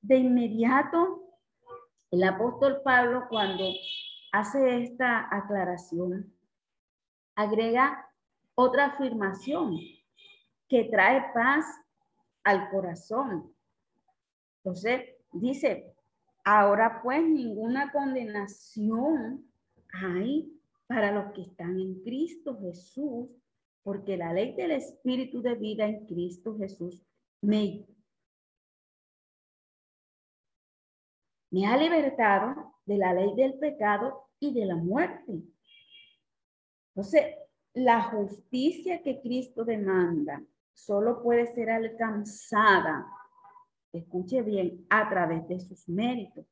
de 0.01 0.15
inmediato, 0.15 1.23
el 2.11 2.23
apóstol 2.23 2.81
Pablo 2.83 3.25
cuando 3.29 3.63
hace 4.31 4.83
esta 4.83 5.27
aclaración, 5.31 6.33
agrega 7.35 8.09
otra 8.55 8.87
afirmación 8.87 9.77
que 10.67 10.85
trae 10.85 11.31
paz 11.33 11.65
al 12.43 12.69
corazón. 12.69 13.53
Entonces, 14.57 15.01
dice, 15.31 15.93
ahora 16.43 17.01
pues 17.03 17.23
ninguna 17.23 17.91
condenación 17.91 19.45
hay 19.91 20.51
para 20.87 21.11
los 21.11 21.33
que 21.33 21.41
están 21.41 21.79
en 21.79 22.01
Cristo 22.03 22.57
Jesús, 22.59 23.29
porque 23.83 24.17
la 24.17 24.33
ley 24.33 24.55
del 24.55 24.71
Espíritu 24.71 25.41
de 25.41 25.55
vida 25.55 25.85
en 25.85 26.05
Cristo 26.05 26.57
Jesús 26.57 27.05
me, 27.41 27.85
me 31.51 31.65
ha 31.65 31.77
libertado 31.77 32.73
de 32.85 32.97
la 32.97 33.13
ley 33.13 33.33
del 33.35 33.57
pecado 33.59 34.29
y 34.39 34.53
de 34.53 34.65
la 34.65 34.75
muerte. 34.75 35.41
Entonces, 36.89 37.35
la 37.73 38.03
justicia 38.03 39.01
que 39.03 39.21
Cristo 39.21 39.63
demanda 39.63 40.41
solo 40.73 41.21
puede 41.21 41.47
ser 41.53 41.69
alcanzada, 41.69 43.05
escuche 43.91 44.41
bien, 44.41 44.85
a 44.89 45.09
través 45.09 45.47
de 45.47 45.59
sus 45.59 45.87
méritos. 45.87 46.45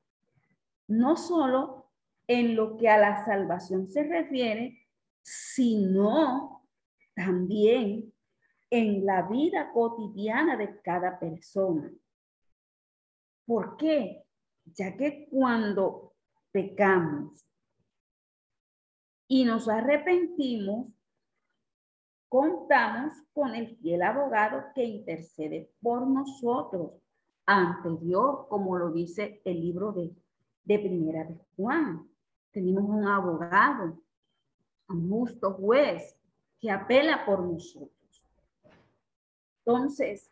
No 0.88 1.16
solo 1.16 1.90
en 2.28 2.56
lo 2.56 2.78
que 2.78 2.90
a 2.90 2.98
la 2.98 3.26
salvación 3.26 3.88
se 3.88 4.04
refiere, 4.04 4.88
sino 5.22 6.68
también 7.16 8.14
en 8.70 9.06
la 9.06 9.24
vida 9.24 9.72
cotidiana 9.74 10.58
de 10.58 10.80
cada 10.82 11.20
persona. 11.20 11.92
¿Por 13.46 13.78
qué? 13.78 14.25
Ya 14.66 14.98
que 14.98 15.28
cuando 15.30 16.14
pecamos 16.52 17.46
y 19.28 19.46
nos 19.46 19.68
arrepentimos, 19.70 20.92
contamos 22.30 23.14
con 23.34 23.56
el 23.56 23.78
fiel 23.78 24.02
abogado 24.02 24.66
que 24.74 24.84
intercede 24.84 25.72
por 25.82 26.08
nosotros 26.08 26.92
ante 27.46 27.90
Dios, 28.04 28.48
como 28.48 28.78
lo 28.78 28.92
dice 28.92 29.42
el 29.46 29.62
libro 29.62 29.92
de, 29.92 30.14
de 30.64 30.80
Primera 30.80 31.24
de 31.24 31.40
Juan. 31.56 32.10
tenemos 32.52 32.84
un 32.84 33.08
abogado, 33.08 34.02
un 34.90 35.10
justo 35.10 35.54
juez 35.54 36.16
que 36.60 36.72
apela 36.72 37.26
por 37.26 37.42
nosotros. 37.42 37.92
Entonces, 39.60 40.32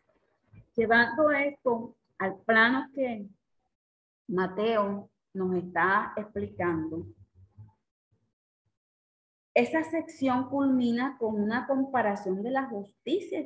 llevando 0.76 1.30
esto 1.30 1.94
al 2.18 2.36
plano 2.40 2.88
que 2.94 3.26
Mateo 4.26 5.10
nos 5.32 5.54
está 5.56 6.12
explicando, 6.16 7.06
esa 9.54 9.84
sección 9.84 10.48
culmina 10.48 11.16
con 11.16 11.40
una 11.40 11.68
comparación 11.68 12.42
de 12.42 12.50
la 12.50 12.66
justicia 12.66 13.38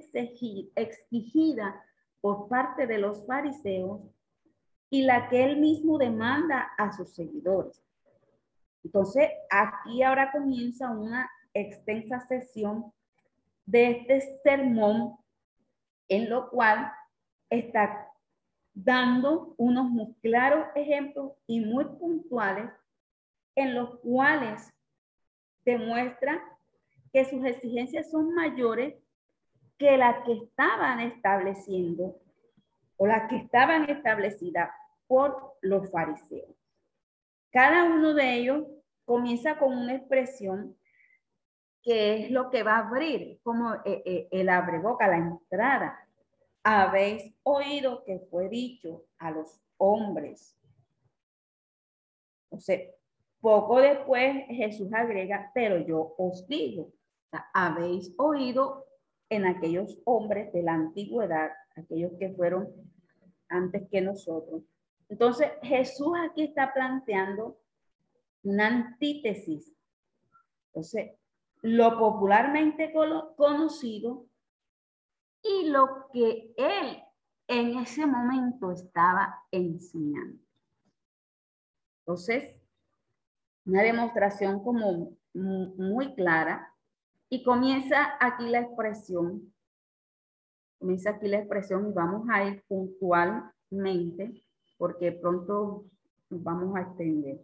exigida 0.75 1.85
por 2.23 2.49
parte 2.49 2.87
de 2.87 2.99
los 2.99 3.27
fariseos 3.27 4.01
y 4.89 5.03
la 5.03 5.29
que 5.29 5.45
él 5.45 5.59
mismo 5.59 5.99
demanda 5.99 6.71
a 6.79 6.93
sus 6.93 7.15
seguidores. 7.15 7.85
Entonces, 8.83 9.29
aquí 9.51 10.03
ahora 10.03 10.33
comienza 10.33 10.91
una 10.91 11.31
extensa 11.53 12.21
sesión 12.21 12.91
de 13.67 13.91
este 13.91 14.41
sermón 14.43 15.19
en 16.09 16.31
lo 16.31 16.49
cual 16.49 16.91
está 17.51 18.08
dando 18.85 19.55
unos 19.57 19.91
muy 19.91 20.15
claros 20.23 20.67
ejemplos 20.75 21.33
y 21.47 21.61
muy 21.61 21.85
puntuales 21.85 22.71
en 23.57 23.75
los 23.75 23.99
cuales 24.01 24.73
demuestra 25.65 26.41
que 27.13 27.25
sus 27.25 27.45
exigencias 27.45 28.11
son 28.11 28.35
mayores 28.35 28.95
que 29.79 29.97
las 29.97 30.25
que 30.25 30.33
estaban 30.33 31.01
estableciendo 31.01 32.21
o 32.97 33.07
las 33.07 33.29
que 33.29 33.37
estaban 33.37 33.91
establecidas 33.91 34.71
por 35.09 35.57
los 35.61 35.91
fariseos. 35.91 36.55
Cada 37.51 37.85
uno 37.85 38.15
de 38.15 38.35
ellos 38.35 38.65
comienza 39.05 39.59
con 39.59 39.77
una 39.77 39.95
expresión 39.95 40.77
que 41.83 42.25
es 42.25 42.31
lo 42.31 42.51
que 42.51 42.63
va 42.63 42.77
a 42.77 42.89
abrir, 42.89 43.41
como 43.43 43.75
eh, 43.75 44.03
eh, 44.05 44.29
el 44.31 44.49
abre 44.49 44.79
boca, 44.79 45.09
la 45.09 45.17
entrada. 45.17 46.08
Habéis 46.71 47.35
oído 47.45 48.05
que 48.05 48.19
fue 48.31 48.51
dicho 48.51 49.07
a 49.17 49.31
los 49.31 49.59
hombres. 49.79 50.55
Sea, 52.59 52.79
poco 53.41 53.81
después 53.81 54.45
Jesús 54.49 54.93
agrega, 54.93 55.51
pero 55.55 55.79
yo 55.79 56.15
os 56.19 56.47
digo, 56.47 56.93
habéis 57.55 58.15
oído 58.19 58.85
en 59.31 59.47
aquellos 59.47 59.99
hombres 60.05 60.53
de 60.53 60.63
la 60.63 60.75
antigüedad, 60.75 61.53
aquellos 61.75 62.13
que 62.19 62.35
fueron 62.35 62.69
antes 63.49 63.89
que 63.89 64.03
nosotros. 64.03 64.63
Entonces, 65.09 65.51
Jesús 65.63 66.13
aquí 66.23 66.43
está 66.43 66.75
planteando 66.75 67.59
una 68.43 68.67
antítesis. 68.67 69.75
Entonces, 70.67 71.13
lo 71.63 71.99
popularmente 71.99 72.93
conocido 72.93 74.28
y 75.43 75.69
lo 75.69 76.09
que 76.13 76.53
él 76.57 77.03
en 77.47 77.79
ese 77.79 78.07
momento 78.07 78.71
estaba 78.73 79.43
enseñando. 79.51 80.39
Entonces, 82.01 82.55
una 83.65 83.83
demostración 83.83 84.63
como 84.63 85.17
muy 85.35 86.15
clara 86.15 86.75
y 87.29 87.43
comienza 87.43 88.17
aquí 88.21 88.49
la 88.49 88.61
expresión, 88.61 89.53
comienza 90.79 91.11
aquí 91.11 91.29
la 91.29 91.39
expresión 91.39 91.89
y 91.89 91.93
vamos 91.93 92.27
a 92.31 92.45
ir 92.45 92.65
puntualmente 92.67 94.43
porque 94.79 95.13
pronto 95.13 95.85
nos 96.31 96.43
vamos 96.43 96.77
a 96.77 96.83
extender. 96.83 97.41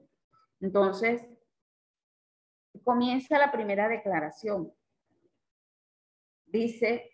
Entonces, 0.61 1.27
comienza 2.83 3.39
la 3.39 3.53
primera 3.53 3.89
declaración. 3.89 4.73
Dice, 6.47 7.14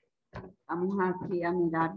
vamos 0.67 0.97
aquí 1.01 1.43
a 1.43 1.53
mirar. 1.53 1.95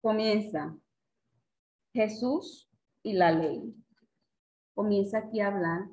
Comienza 0.00 0.76
Jesús 1.92 2.68
y 3.02 3.12
la 3.12 3.30
ley. 3.30 3.74
Comienza 4.74 5.18
aquí 5.18 5.40
a 5.40 5.48
hablar 5.48 5.88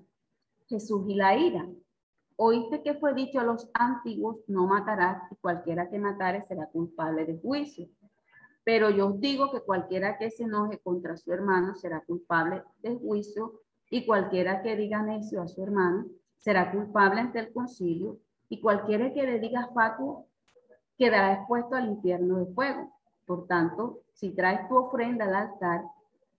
Jesús 0.67 1.05
y 1.07 1.15
la 1.15 1.37
ira. 1.37 1.67
Oíste 2.35 2.81
que 2.81 2.93
fue 2.93 3.13
dicho 3.13 3.39
a 3.39 3.43
los 3.43 3.69
antiguos, 3.73 4.37
no 4.47 4.65
matarás, 4.65 5.29
y 5.31 5.35
cualquiera 5.35 5.89
que 5.89 5.99
matare 5.99 6.45
será 6.47 6.67
culpable 6.67 7.25
de 7.25 7.37
juicio. 7.37 7.89
Pero 8.63 8.89
yo 8.89 9.07
os 9.07 9.19
digo 9.19 9.51
que 9.51 9.61
cualquiera 9.61 10.17
que 10.17 10.31
se 10.31 10.43
enoje 10.43 10.79
contra 10.79 11.17
su 11.17 11.33
hermano 11.33 11.75
será 11.75 12.01
culpable 12.01 12.63
de 12.77 12.95
juicio, 12.95 13.61
y 13.89 14.05
cualquiera 14.05 14.61
que 14.61 14.75
diga 14.75 15.01
necio 15.01 15.41
a 15.41 15.47
su 15.47 15.63
hermano 15.63 16.05
será 16.37 16.71
culpable 16.71 17.21
ante 17.21 17.39
el 17.39 17.51
concilio, 17.51 18.19
y 18.47 18.61
cualquiera 18.61 19.13
que 19.13 19.23
le 19.23 19.39
diga 19.39 19.69
fatuo 19.73 20.27
quedará 20.97 21.33
expuesto 21.33 21.75
al 21.75 21.89
infierno 21.89 22.39
de 22.39 22.53
fuego. 22.53 22.91
Por 23.25 23.45
tanto, 23.45 24.01
si 24.13 24.31
traes 24.31 24.67
tu 24.67 24.75
ofrenda 24.75 25.25
al 25.25 25.35
altar 25.35 25.83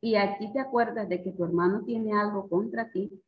y 0.00 0.16
aquí 0.16 0.52
te 0.52 0.60
acuerdas 0.60 1.08
de 1.08 1.22
que 1.22 1.32
tu 1.32 1.44
hermano 1.44 1.84
tiene 1.84 2.12
algo 2.12 2.48
contra 2.48 2.90
ti, 2.90 3.22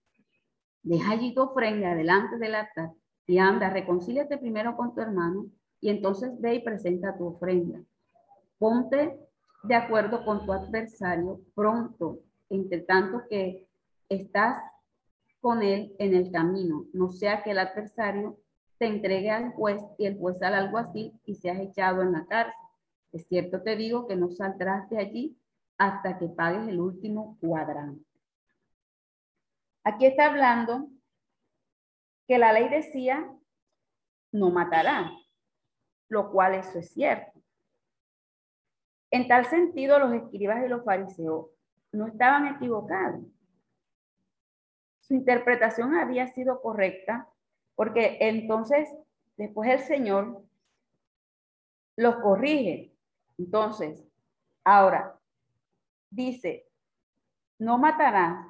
deja 0.82 1.12
allí 1.12 1.34
tu 1.34 1.42
ofrenda 1.42 1.94
delante 1.94 2.38
del 2.38 2.54
altar 2.54 2.90
y 3.26 3.38
anda, 3.38 3.70
reconcíliate 3.70 4.36
primero 4.38 4.76
con 4.76 4.94
tu 4.94 5.00
hermano 5.00 5.46
y 5.80 5.90
entonces 5.90 6.40
ve 6.40 6.56
y 6.56 6.64
presenta 6.64 7.16
tu 7.16 7.26
ofrenda. 7.26 7.80
Ponte 8.58 9.18
de 9.62 9.74
acuerdo 9.74 10.24
con 10.24 10.44
tu 10.44 10.52
adversario 10.52 11.40
pronto, 11.54 12.18
entre 12.50 12.80
tanto 12.80 13.22
que 13.28 13.68
estás 14.14 14.62
con 15.40 15.62
él 15.62 15.94
en 15.98 16.14
el 16.14 16.30
camino, 16.30 16.86
no 16.92 17.08
sea 17.08 17.42
que 17.42 17.50
el 17.50 17.58
adversario 17.58 18.38
te 18.78 18.86
entregue 18.86 19.30
al 19.30 19.52
juez 19.52 19.82
y 19.98 20.06
el 20.06 20.18
juez 20.18 20.40
al 20.42 20.54
alguacil 20.54 21.12
y 21.24 21.34
seas 21.34 21.58
echado 21.60 22.02
en 22.02 22.12
la 22.12 22.26
cárcel. 22.26 22.54
Es 23.12 23.26
cierto 23.26 23.62
te 23.62 23.76
digo 23.76 24.06
que 24.06 24.16
no 24.16 24.30
saldrás 24.30 24.88
de 24.88 24.98
allí 24.98 25.38
hasta 25.78 26.18
que 26.18 26.28
pagues 26.28 26.68
el 26.68 26.80
último 26.80 27.36
cuadrante. 27.40 28.04
Aquí 29.84 30.06
está 30.06 30.26
hablando 30.26 30.88
que 32.28 32.38
la 32.38 32.52
ley 32.52 32.68
decía 32.68 33.28
no 34.32 34.50
matará, 34.50 35.12
lo 36.08 36.30
cual 36.30 36.54
eso 36.54 36.78
es 36.78 36.90
cierto. 36.90 37.40
En 39.10 39.28
tal 39.28 39.44
sentido, 39.44 39.98
los 39.98 40.12
escribas 40.14 40.64
y 40.64 40.68
los 40.68 40.84
fariseos 40.84 41.50
no 41.92 42.06
estaban 42.06 42.46
equivocados. 42.56 43.22
Su 45.12 45.16
interpretación 45.16 45.94
había 45.94 46.26
sido 46.28 46.62
correcta 46.62 47.28
porque 47.74 48.16
entonces 48.18 48.88
después 49.36 49.68
el 49.68 49.80
Señor 49.80 50.42
los 51.96 52.16
corrige 52.16 52.96
entonces, 53.36 54.02
ahora, 54.64 55.20
dice, 56.08 56.66
no 57.58 57.76
matará. 57.76 58.48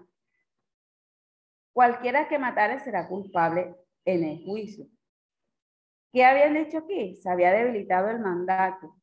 Cualquiera 1.73 2.29
que 2.29 2.39
matare 2.39 2.79
será 2.79 3.09
culpable 3.09 3.75
en 4.05 4.23
el 4.23 4.45
juicio. 4.45 4.87
¿Qué 6.13 6.25
habían 6.25 6.57
hecho 6.57 6.79
aquí? 6.79 7.17
Se 7.17 7.29
había 7.29 7.51
debilitado 7.51 8.09
el 8.09 8.21
mandato, 8.21 8.95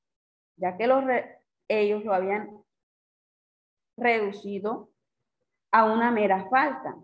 ya 0.56 0.78
que 0.78 0.88
los 0.88 1.04
ellos 1.67 2.06
lo 2.06 2.13
habían 2.13 2.63
reducido 3.98 4.93
a 5.72 5.91
una 5.91 6.10
mera 6.10 6.48
falta. 6.50 6.95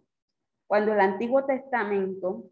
Cuando 0.67 0.93
el 0.93 0.99
Antiguo 0.99 1.45
Testamento 1.45 2.45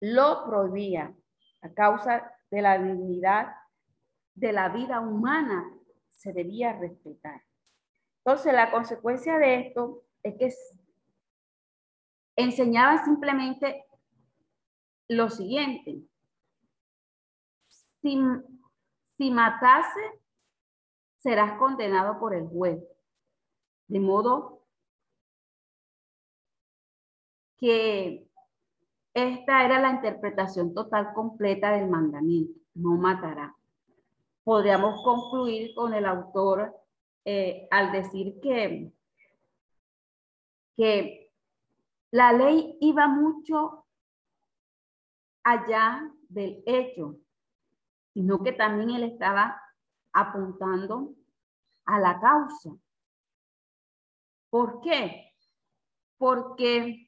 lo 0.00 0.44
prohibía 0.44 1.14
a 1.62 1.72
causa 1.72 2.32
de 2.50 2.62
la 2.62 2.78
dignidad 2.78 3.54
de 4.34 4.52
la 4.52 4.68
vida 4.68 5.00
humana 5.00 5.68
se 6.08 6.32
debía 6.32 6.72
respetar. 6.74 7.42
Entonces, 8.24 8.52
la 8.52 8.70
consecuencia 8.70 9.38
de 9.38 9.60
esto 9.60 10.04
es 10.22 10.36
que 10.36 10.54
enseñaba 12.36 13.04
simplemente 13.04 13.84
lo 15.08 15.28
siguiente. 15.28 16.02
Si, 18.00 18.20
si 19.16 19.30
matase, 19.30 20.20
serás 21.16 21.58
condenado 21.58 22.18
por 22.20 22.34
el 22.34 22.46
juez. 22.46 22.80
De 23.88 23.98
modo 23.98 24.57
que 27.58 28.26
esta 29.14 29.64
era 29.64 29.80
la 29.80 29.90
interpretación 29.90 30.74
total 30.74 31.12
completa 31.14 31.72
del 31.72 31.88
mandamiento. 31.88 32.58
No 32.74 32.96
matará 32.96 33.58
podríamos 34.48 35.04
concluir 35.04 35.74
con 35.74 35.92
el 35.92 36.06
autor 36.06 36.74
eh, 37.26 37.68
al 37.70 37.92
decir 37.92 38.40
que, 38.40 38.90
que 40.74 41.30
la 42.10 42.32
ley 42.32 42.78
iba 42.80 43.08
mucho 43.08 43.84
allá 45.44 46.10
del 46.30 46.62
hecho, 46.64 47.16
sino 48.14 48.42
que 48.42 48.52
también 48.52 48.88
él 48.88 49.02
estaba 49.02 49.60
apuntando 50.14 51.14
a 51.84 52.00
la 52.00 52.18
causa. 52.18 52.70
¿Por 54.48 54.80
qué? 54.80 55.34
Porque 56.16 57.07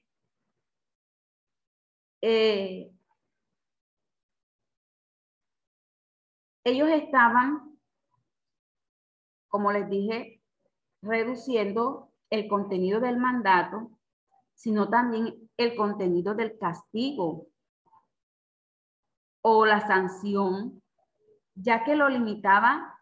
eh, 2.22 2.90
ellos 6.64 6.88
estaban, 6.90 7.78
como 9.48 9.72
les 9.72 9.88
dije, 9.88 10.42
reduciendo 11.02 12.12
el 12.30 12.48
contenido 12.48 13.00
del 13.00 13.16
mandato, 13.16 13.90
sino 14.54 14.88
también 14.88 15.50
el 15.56 15.74
contenido 15.74 16.34
del 16.34 16.58
castigo 16.58 17.46
o 19.42 19.64
la 19.64 19.80
sanción, 19.86 20.82
ya 21.54 21.82
que 21.82 21.96
lo 21.96 22.08
limitaba 22.08 22.98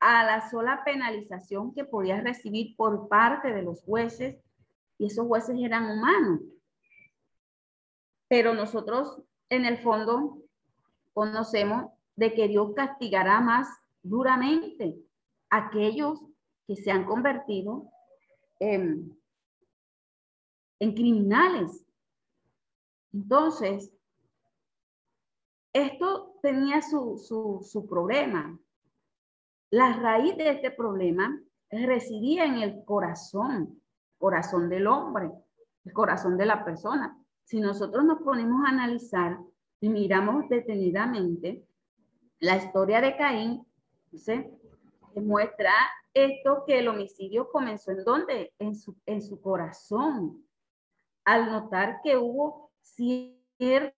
a 0.00 0.24
la 0.24 0.48
sola 0.48 0.82
penalización 0.84 1.74
que 1.74 1.84
podía 1.84 2.20
recibir 2.20 2.74
por 2.76 3.08
parte 3.08 3.52
de 3.52 3.62
los 3.62 3.82
jueces, 3.82 4.36
y 4.96 5.06
esos 5.06 5.26
jueces 5.26 5.56
eran 5.60 5.90
humanos. 5.90 6.40
Pero 8.28 8.54
nosotros 8.54 9.22
en 9.48 9.64
el 9.64 9.78
fondo 9.78 10.38
conocemos 11.14 11.90
de 12.16 12.34
que 12.34 12.48
Dios 12.48 12.72
castigará 12.74 13.40
más 13.40 13.68
duramente 14.02 14.96
a 15.50 15.68
aquellos 15.68 16.20
que 16.66 16.76
se 16.76 16.90
han 16.90 17.04
convertido 17.04 17.90
en, 18.60 19.16
criminales. 20.78 21.84
Entonces, 23.12 23.92
esto 25.72 26.34
tenía 26.42 26.82
su, 26.82 27.18
su, 27.18 27.60
su 27.62 27.86
problema. 27.88 28.58
La 29.70 29.94
raíz 29.94 30.36
de 30.36 30.50
este 30.50 30.70
problema 30.70 31.40
residía 31.70 32.44
en 32.44 32.58
el 32.58 32.84
corazón, 32.84 33.82
corazón 34.18 34.68
del 34.68 34.86
hombre, 34.86 35.30
el 35.84 35.92
corazón 35.92 36.36
de 36.36 36.46
la 36.46 36.64
persona. 36.64 37.16
Si 37.48 37.60
nosotros 37.60 38.04
nos 38.04 38.20
ponemos 38.20 38.62
a 38.66 38.68
analizar 38.68 39.38
y 39.80 39.88
miramos 39.88 40.50
detenidamente 40.50 41.66
la 42.40 42.56
historia 42.56 43.00
de 43.00 43.16
Caín, 43.16 43.66
¿sí? 44.14 44.44
muestra 45.14 45.72
esto 46.12 46.64
que 46.66 46.80
el 46.80 46.88
homicidio 46.88 47.50
comenzó 47.50 47.92
en 47.92 48.04
donde? 48.04 48.52
En 48.58 48.74
su, 48.74 48.94
en 49.06 49.22
su 49.22 49.40
corazón. 49.40 50.44
Al 51.24 51.50
notar 51.50 52.02
que 52.04 52.18
hubo 52.18 52.70
cierta 52.82 53.94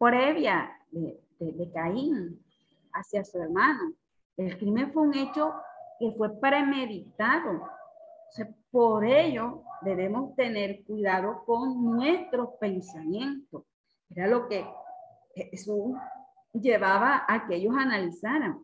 previa 0.00 0.72
de, 0.90 1.22
de, 1.38 1.70
Caín 1.70 2.44
hacia 2.94 3.24
su 3.24 3.40
hermano. 3.40 3.92
El 4.36 4.58
crimen 4.58 4.92
fue 4.92 5.02
un 5.02 5.14
hecho 5.14 5.54
que 6.00 6.10
fue 6.16 6.36
premeditado. 6.40 7.68
Por 8.70 9.04
ello 9.04 9.62
debemos 9.82 10.34
tener 10.34 10.84
cuidado 10.84 11.42
con 11.44 11.82
nuestros 11.84 12.50
pensamientos. 12.60 13.64
Era 14.10 14.26
lo 14.26 14.48
que 14.48 14.66
Jesús 15.34 15.96
llevaba 16.52 17.24
a 17.28 17.46
que 17.46 17.56
ellos 17.56 17.74
analizaran. 17.76 18.60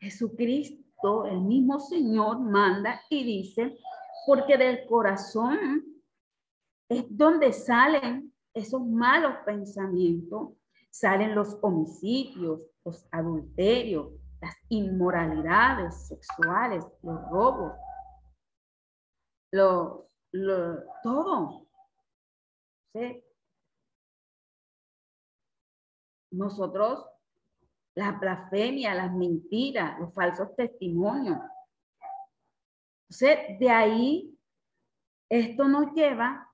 Jesucristo, 0.00 1.26
el 1.26 1.40
mismo 1.40 1.80
Señor, 1.80 2.40
manda 2.40 3.00
y 3.08 3.24
dice, 3.24 3.78
porque 4.26 4.56
del 4.56 4.86
corazón 4.86 5.84
es 6.88 7.04
donde 7.08 7.52
salen 7.52 8.32
esos 8.52 8.84
malos 8.84 9.34
pensamientos, 9.44 10.50
salen 10.90 11.34
los 11.34 11.58
homicidios, 11.62 12.60
los 12.84 13.06
adulterios, 13.10 14.08
las 14.40 14.54
inmoralidades 14.68 16.08
sexuales, 16.08 16.84
los 17.02 17.20
robos, 17.30 17.72
lo, 19.56 20.08
todo. 21.02 21.66
Nosotros, 26.30 27.06
la 27.94 28.12
blasfemia, 28.12 28.94
las 28.94 29.12
mentiras, 29.12 29.98
los 29.98 30.12
falsos 30.12 30.54
testimonios. 30.54 31.38
Entonces, 33.08 33.58
de 33.58 33.70
ahí, 33.70 34.38
esto 35.28 35.68
nos 35.68 35.92
lleva 35.94 36.52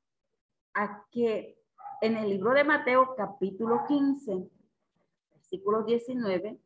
a 0.75 1.05
que 1.11 1.59
en 2.01 2.17
el 2.17 2.29
libro 2.29 2.53
de 2.53 2.65
Mateo, 2.65 3.15
capítulo 3.17 3.85
15, 3.87 4.49
versículo 5.33 5.85
19, 5.85 6.61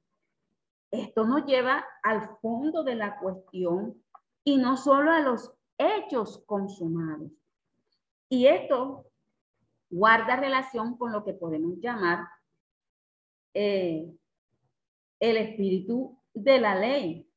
esto 0.90 1.24
nos 1.24 1.44
lleva 1.44 1.84
al 2.02 2.38
fondo 2.40 2.82
de 2.84 2.94
la 2.94 3.18
cuestión 3.18 4.02
y 4.44 4.58
no 4.58 4.76
solo 4.76 5.10
a 5.10 5.20
los 5.20 5.55
hechos 5.78 6.42
consumados. 6.46 7.30
Y 8.28 8.46
esto 8.46 9.06
guarda 9.90 10.36
relación 10.36 10.96
con 10.96 11.12
lo 11.12 11.24
que 11.24 11.32
podemos 11.32 11.78
llamar 11.78 12.26
eh, 13.54 14.12
el 15.20 15.36
espíritu 15.36 16.18
de 16.34 16.60
la 16.60 16.74
ley. 16.74 17.28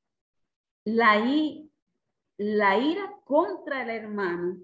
La, 0.86 1.24
la 2.38 2.78
ira 2.78 3.16
contra 3.24 3.84
el 3.84 3.90
hermano 3.90 4.58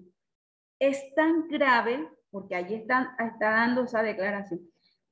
es 0.78 1.14
tan 1.14 1.46
grave, 1.48 2.10
porque 2.30 2.56
allí 2.56 2.74
está, 2.74 3.16
está 3.18 3.50
dando 3.50 3.84
esa 3.84 4.02
declaración, 4.02 4.60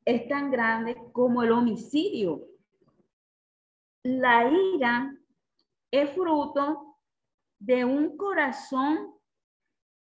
es 0.04 0.28
tan 0.28 0.50
grande 0.50 0.96
como 1.12 1.42
el 1.42 1.52
homicidio 1.52 2.48
la 4.04 4.50
ira 4.50 5.16
es 5.90 6.10
fruto 6.10 6.93
de 7.64 7.82
un 7.82 8.16
corazón 8.18 9.14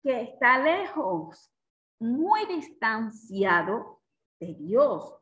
que 0.02 0.22
está 0.22 0.58
lejos, 0.58 1.52
muy 2.00 2.46
distanciado 2.46 4.00
de 4.40 4.54
Dios. 4.54 5.14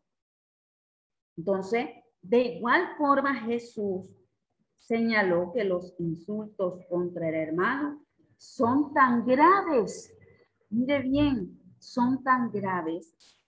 Entonces, 1.36 1.88
de 2.22 2.38
igual 2.54 2.96
forma 2.96 3.34
Jesús 3.34 4.16
señaló 4.78 5.52
que 5.52 5.64
los 5.64 5.94
insultos 5.98 6.80
contra 6.88 7.28
el 7.28 7.34
hermano 7.34 8.06
son 8.36 8.94
tan 8.94 9.26
graves, 9.26 10.16
mire 10.70 11.00
bien, 11.00 11.60
son 11.80 12.22
tan 12.22 12.52
graves 12.52 13.40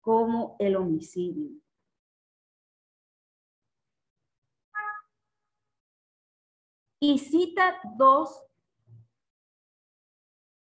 como 0.00 0.56
el 0.58 0.74
homicidio. 0.74 1.50
Y 7.00 7.18
cita 7.18 7.78
dos, 7.96 8.42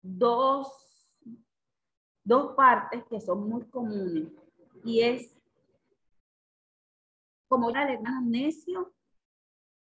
dos, 0.03 0.69
dos 2.25 2.55
partes 2.57 3.05
que 3.05 3.21
son 3.21 3.49
muy 3.49 3.65
comunes 3.67 4.33
y 4.85 5.01
es 5.01 5.35
como 7.49 7.71
el 7.71 7.77
hermano 7.77 8.21
necio 8.23 8.93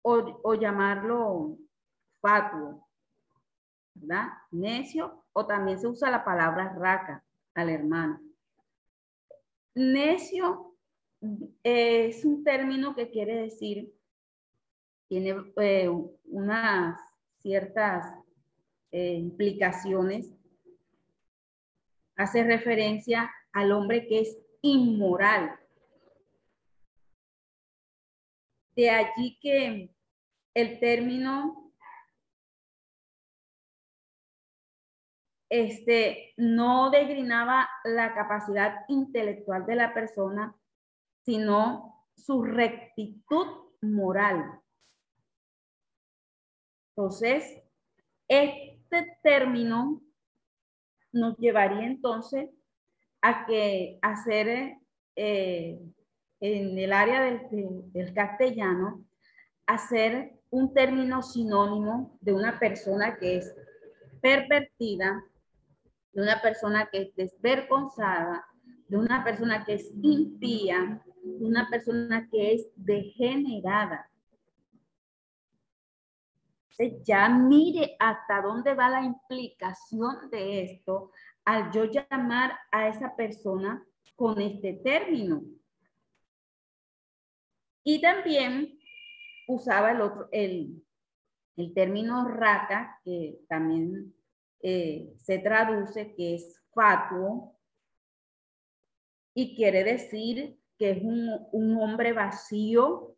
o, 0.01 0.39
o 0.43 0.53
llamarlo 0.55 1.57
fatuo, 2.19 2.85
¿verdad? 3.93 4.27
Necio 4.51 5.23
o 5.31 5.45
también 5.45 5.79
se 5.79 5.87
usa 5.87 6.11
la 6.11 6.23
palabra 6.25 6.73
raca 6.77 7.23
al 7.53 7.69
hermano. 7.69 8.21
Necio 9.73 10.75
es 11.63 12.23
un 12.25 12.43
término 12.43 12.93
que 12.93 13.09
quiere 13.09 13.35
decir 13.35 13.94
tiene 15.07 15.35
eh, 15.61 15.89
unas 16.25 16.99
ciertas 17.39 18.13
eh, 18.91 19.13
implicaciones. 19.13 20.33
Hace 22.15 22.43
referencia 22.43 23.31
al 23.51 23.71
hombre 23.71 24.07
que 24.07 24.21
es 24.21 24.37
inmoral. 24.61 25.59
De 28.75 28.89
allí 28.89 29.37
que 29.41 29.95
el 30.53 30.79
término 30.79 31.65
este, 35.49 36.33
no 36.37 36.89
degrinaba 36.89 37.69
la 37.83 38.13
capacidad 38.13 38.85
intelectual 38.87 39.65
de 39.65 39.75
la 39.75 39.93
persona, 39.93 40.55
sino 41.23 42.05
su 42.15 42.43
rectitud 42.43 43.47
moral. 43.81 44.61
Entonces, 46.97 47.61
este 48.29 49.17
término 49.21 50.01
nos 51.11 51.37
llevaría 51.37 51.85
entonces 51.85 52.49
a 53.21 53.45
que 53.45 53.99
hacer 54.01 54.77
eh, 55.17 55.81
en 56.39 56.77
el 56.79 56.93
área 56.93 57.21
del, 57.23 57.91
del, 57.91 58.13
castellano, 58.13 59.03
hacer 59.65 60.39
un 60.49 60.73
término 60.73 61.21
sinónimo 61.21 62.17
de 62.21 62.33
una 62.33 62.59
persona 62.59 63.17
que 63.17 63.37
es 63.37 63.53
pervertida, 64.21 65.21
de 66.13 66.21
una 66.21 66.41
persona 66.41 66.87
que 66.89 67.01
es 67.01 67.15
desvergonzada, 67.15 68.45
de 68.87 68.97
una 68.97 69.23
persona 69.23 69.65
que 69.65 69.73
es 69.73 69.91
impía, 70.01 71.03
una 71.23 71.67
persona 71.69 72.27
que 72.31 72.53
es 72.53 72.67
degenerada. 72.75 74.09
Ya 77.03 77.29
mire 77.29 77.95
hasta 77.99 78.41
dónde 78.41 78.73
va 78.73 78.89
la 78.89 79.03
implicación 79.03 80.29
de 80.29 80.63
esto 80.63 81.11
al 81.45 81.71
yo 81.71 81.85
llamar 81.85 82.57
a 82.71 82.87
esa 82.87 83.15
persona 83.15 83.85
con 84.15 84.41
este 84.41 84.73
término. 84.73 85.43
Y 87.83 88.01
también 88.01 88.79
usaba 89.47 89.91
el 89.91 90.01
otro, 90.01 90.27
el, 90.31 90.83
el 91.55 91.73
término 91.73 92.27
rata, 92.27 92.99
que 93.03 93.39
también 93.47 94.13
eh, 94.61 95.13
se 95.17 95.39
traduce, 95.39 96.15
que 96.15 96.35
es 96.35 96.61
fatuo, 96.73 97.55
y 99.35 99.55
quiere 99.55 99.83
decir 99.83 100.57
que 100.77 100.91
es 100.91 101.03
un, 101.03 101.77
hombre 101.77 102.13
vacío, 102.13 103.14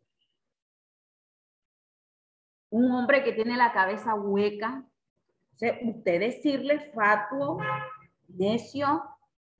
un 2.70 2.90
hombre 2.92 3.24
que 3.24 3.32
tiene 3.32 3.56
la 3.56 3.72
cabeza 3.72 4.14
hueca. 4.14 4.84
usted 5.82 6.20
decirle 6.20 6.92
fatuo, 6.92 7.58
necio 8.28 9.02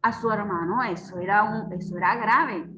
a 0.02 0.12
su 0.12 0.30
hermano, 0.30 0.82
eso 0.82 1.18
era, 1.18 1.44
un, 1.44 1.72
eso 1.72 1.96
era 1.96 2.16
grave. 2.16 2.68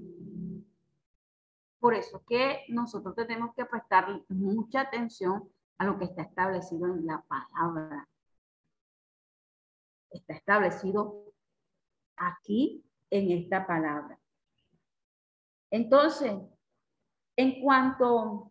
Por 1.78 1.94
eso 1.94 2.22
que 2.26 2.64
nosotros 2.68 3.14
tenemos 3.14 3.54
que 3.54 3.64
prestar 3.64 4.06
mucha 4.28 4.82
atención 4.82 5.48
a 5.78 5.84
lo 5.84 5.98
que 5.98 6.04
está 6.04 6.22
establecido 6.22 6.86
en 6.86 7.06
la 7.06 7.22
palabra. 7.22 8.06
Está 10.10 10.34
establecido 10.34 11.32
aquí 12.16 12.84
en 13.10 13.30
esta 13.30 13.66
palabra. 13.66 14.18
Entonces, 15.70 16.32
en 17.36 17.62
cuanto 17.62 18.49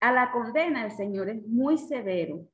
a 0.00 0.12
la 0.12 0.32
condena, 0.32 0.84
el 0.84 0.92
Señor 0.92 1.28
es 1.28 1.46
muy 1.46 1.78
severo, 1.78 2.46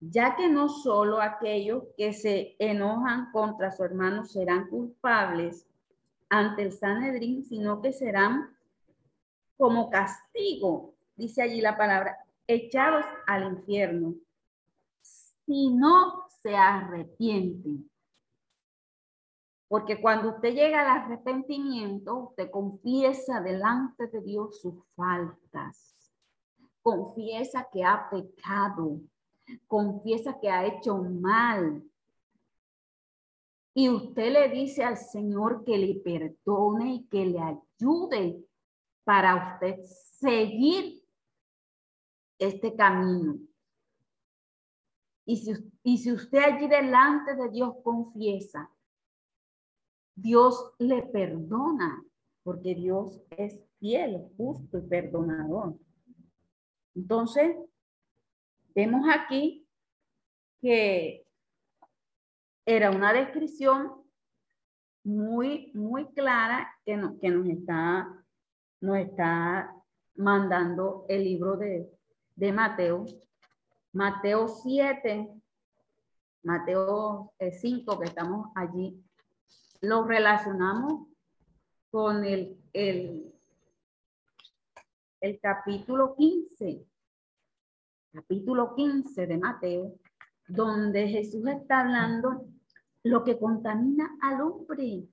ya 0.00 0.36
que 0.36 0.48
no 0.48 0.68
solo 0.68 1.20
aquellos 1.20 1.84
que 1.96 2.12
se 2.12 2.56
enojan 2.58 3.30
contra 3.32 3.70
su 3.70 3.84
hermano 3.84 4.24
serán 4.24 4.68
culpables 4.68 5.66
ante 6.28 6.62
el 6.62 6.72
Sanedrín, 6.72 7.44
sino 7.44 7.82
que 7.82 7.92
serán 7.92 8.56
como 9.56 9.90
castigo 9.90 10.94
dice 11.20 11.42
allí 11.42 11.60
la 11.60 11.76
palabra, 11.76 12.16
echados 12.46 13.04
al 13.26 13.44
infierno, 13.52 14.14
si 15.02 15.68
no 15.68 16.24
se 16.42 16.56
arrepienten. 16.56 17.89
Porque 19.70 20.00
cuando 20.00 20.30
usted 20.30 20.52
llega 20.52 20.80
al 20.80 21.04
arrepentimiento, 21.04 22.16
usted 22.16 22.50
confiesa 22.50 23.40
delante 23.40 24.08
de 24.08 24.20
Dios 24.20 24.60
sus 24.60 24.74
faltas. 24.96 25.94
Confiesa 26.82 27.68
que 27.72 27.84
ha 27.84 28.10
pecado. 28.10 29.00
Confiesa 29.68 30.36
que 30.40 30.50
ha 30.50 30.66
hecho 30.66 30.98
mal. 30.98 31.84
Y 33.72 33.88
usted 33.90 34.32
le 34.32 34.48
dice 34.48 34.82
al 34.82 34.96
Señor 34.96 35.62
que 35.64 35.78
le 35.78 36.00
perdone 36.00 36.94
y 36.94 37.04
que 37.04 37.26
le 37.26 37.38
ayude 37.38 38.44
para 39.04 39.54
usted 39.54 39.78
seguir 40.18 41.00
este 42.40 42.74
camino. 42.74 43.38
Y 45.24 45.36
si, 45.36 45.52
y 45.84 45.96
si 45.98 46.10
usted 46.10 46.38
allí 46.40 46.66
delante 46.66 47.36
de 47.36 47.50
Dios 47.50 47.76
confiesa, 47.84 48.68
Dios 50.20 50.72
le 50.78 51.02
perdona, 51.02 52.04
porque 52.42 52.74
Dios 52.74 53.22
es 53.30 53.58
fiel, 53.78 54.20
justo 54.36 54.78
y 54.78 54.82
perdonador. 54.82 55.78
Entonces, 56.94 57.56
vemos 58.74 59.06
aquí 59.10 59.66
que 60.60 61.26
era 62.66 62.90
una 62.90 63.12
descripción 63.12 63.92
muy, 65.04 65.72
muy 65.74 66.12
clara 66.12 66.70
que, 66.84 67.00
que 67.20 67.30
nos, 67.30 67.46
está, 67.46 68.24
nos 68.80 68.98
está 68.98 69.74
mandando 70.16 71.06
el 71.08 71.24
libro 71.24 71.56
de, 71.56 71.90
de 72.36 72.52
Mateo, 72.52 73.06
Mateo 73.92 74.48
7, 74.48 75.30
Mateo 76.42 77.32
5, 77.38 77.98
que 77.98 78.04
estamos 78.04 78.48
allí, 78.54 79.02
lo 79.80 80.04
relacionamos 80.04 81.08
con 81.90 82.24
el, 82.24 82.58
el, 82.72 83.34
el 85.20 85.40
capítulo 85.40 86.14
15, 86.16 86.86
capítulo 88.12 88.74
15 88.74 89.26
de 89.26 89.38
Mateo, 89.38 89.94
donde 90.46 91.08
Jesús 91.08 91.46
está 91.46 91.80
hablando 91.80 92.46
lo 93.02 93.24
que 93.24 93.38
contamina 93.38 94.16
al 94.20 94.40
hombre. 94.42 95.08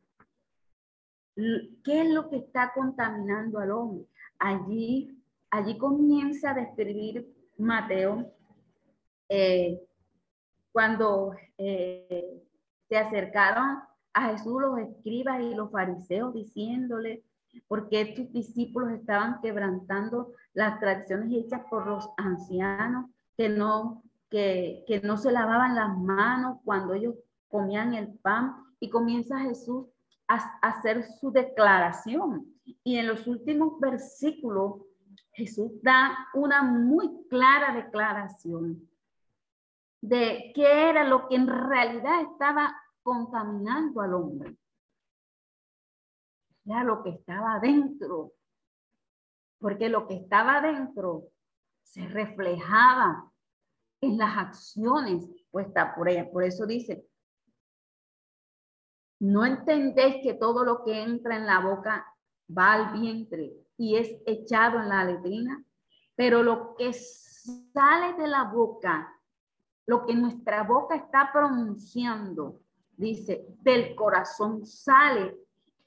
¿Qué 1.36 2.02
es 2.02 2.10
lo 2.10 2.30
que 2.30 2.38
está 2.38 2.74
contaminando 2.74 3.60
al 3.60 3.72
hombre? 3.72 4.08
Allí 4.40 5.18
allí 5.50 5.78
comienza 5.78 6.52
a 6.52 6.56
describir 6.56 7.28
Mateo 7.58 8.32
eh, 9.30 9.82
cuando 10.72 11.36
eh, 11.58 12.44
se 12.88 12.98
acercaron 12.98 13.80
a 14.18 14.32
Jesús 14.32 14.60
los 14.60 14.80
escribas 14.80 15.42
y 15.42 15.54
los 15.54 15.70
fariseos 15.70 16.34
diciéndole 16.34 17.24
por 17.68 17.88
qué 17.88 18.04
tus 18.16 18.34
discípulos 18.34 18.92
estaban 18.92 19.40
quebrantando 19.42 20.34
las 20.54 20.80
tradiciones 20.80 21.32
hechas 21.32 21.62
por 21.70 21.86
los 21.86 22.10
ancianos 22.18 23.12
que 23.38 23.48
no, 23.48 24.02
que, 24.28 24.84
que 24.88 25.02
no 25.02 25.18
se 25.18 25.32
lavaban 25.32 25.76
las 25.76 25.96
manos 26.00 26.58
cuando 26.66 26.96
ellos 26.96 27.14
comían 27.48 27.94
el 27.94 28.08
pan 28.08 28.56
y 28.80 28.90
comienza 28.90 29.40
Jesús 29.40 29.86
a, 30.28 30.38
a 30.64 30.70
hacer 30.70 31.04
su 31.04 31.32
declaración. 31.32 32.48
Y 32.84 32.98
en 32.98 33.06
los 33.06 33.28
últimos 33.28 33.80
versículos 33.80 34.82
Jesús 35.32 35.74
da 35.84 36.18
una 36.34 36.64
muy 36.64 37.28
clara 37.30 37.76
declaración 37.76 38.82
de 40.02 40.52
qué 40.56 40.90
era 40.90 41.04
lo 41.04 41.28
que 41.28 41.36
en 41.36 41.48
realidad 41.48 42.22
estaba 42.22 42.76
contaminando 43.08 44.02
al 44.02 44.13
hombre. 44.15 44.58
Era 46.65 46.84
lo 46.84 47.02
que 47.02 47.12
estaba 47.12 47.54
adentro, 47.54 48.34
porque 49.60 49.88
lo 49.88 50.06
que 50.06 50.15
estaba 50.15 50.58
adentro 50.58 51.30
se 51.84 52.06
reflejaba 52.06 53.32
en 54.02 54.17
las 54.17 54.38
acciones 54.38 55.26
puestas 55.50 55.96
por 55.96 56.10
ella. 56.10 56.30
Por 56.30 56.43
eso 56.43 56.65
dice, 56.65 57.08
no 59.22 59.46
entendéis 59.46 60.17
que 60.22 60.34
todo 60.34 60.65
lo 60.65 60.84
que 60.84 61.02
entra 61.02 61.38
en 61.38 61.46
la 61.46 61.62
boca 61.62 62.13
va 62.56 62.74
al 62.74 63.00
vientre 63.00 63.54
y 63.78 63.96
es 63.96 64.22
echado 64.26 64.82
en 64.82 64.89
la 64.89 65.06
letrina, 65.06 65.63
pero 66.13 66.43
lo 66.43 66.76
que 66.76 66.91
sale 66.91 68.22
de 68.22 68.28
la 68.28 68.43
boca, 68.43 69.17
lo 69.86 70.06
que 70.06 70.13
nuestra 70.13 70.63
boca 70.63 70.98
está 70.98 71.30
pronunciando, 71.32 72.67
dice, 72.98 73.46
del 73.62 73.96
corazón 73.96 74.66
sale 74.66 75.38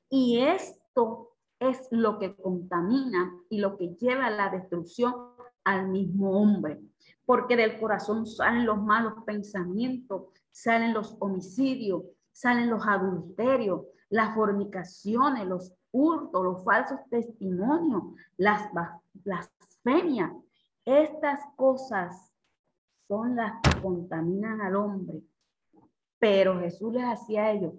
y 0.09 0.41
esto 0.41 1.33
es 1.59 1.87
lo 1.91 2.19
que 2.19 2.35
contamina 2.35 3.35
y 3.51 3.59
lo 3.59 3.77
que 3.77 3.95
lleva 3.97 4.27
a 4.27 4.31
la 4.31 4.49
destrucción 4.49 5.15
al 5.65 5.89
mismo 5.89 6.31
hombre, 6.41 6.81
porque 7.27 7.57
del 7.57 7.79
corazón 7.79 8.27
salen 8.27 8.65
los 8.65 8.81
malos 8.81 9.15
pensamientos, 9.27 10.29
salen 10.51 10.95
los 10.95 11.17
homicidios, 11.21 12.03
salen 12.33 12.71
los 12.71 12.87
adulterios, 12.87 13.83
las 14.09 14.35
fornicaciones, 14.35 15.47
los 15.47 15.75
hurtos, 15.93 16.43
los 16.43 16.65
falsos 16.65 16.99
testimonios, 17.11 18.03
las 18.37 18.71
blasfemias. 19.13 20.33
Estas 20.85 21.41
cosas 21.57 22.33
son 23.07 23.37
las 23.37 23.61
que 23.63 23.81
contaminan 23.83 24.61
al 24.61 24.77
hombre. 24.77 25.21
Pero 26.21 26.61
Jesús 26.61 26.93
les 26.93 27.05
hacía 27.05 27.47
a 27.47 27.53
ellos, 27.53 27.75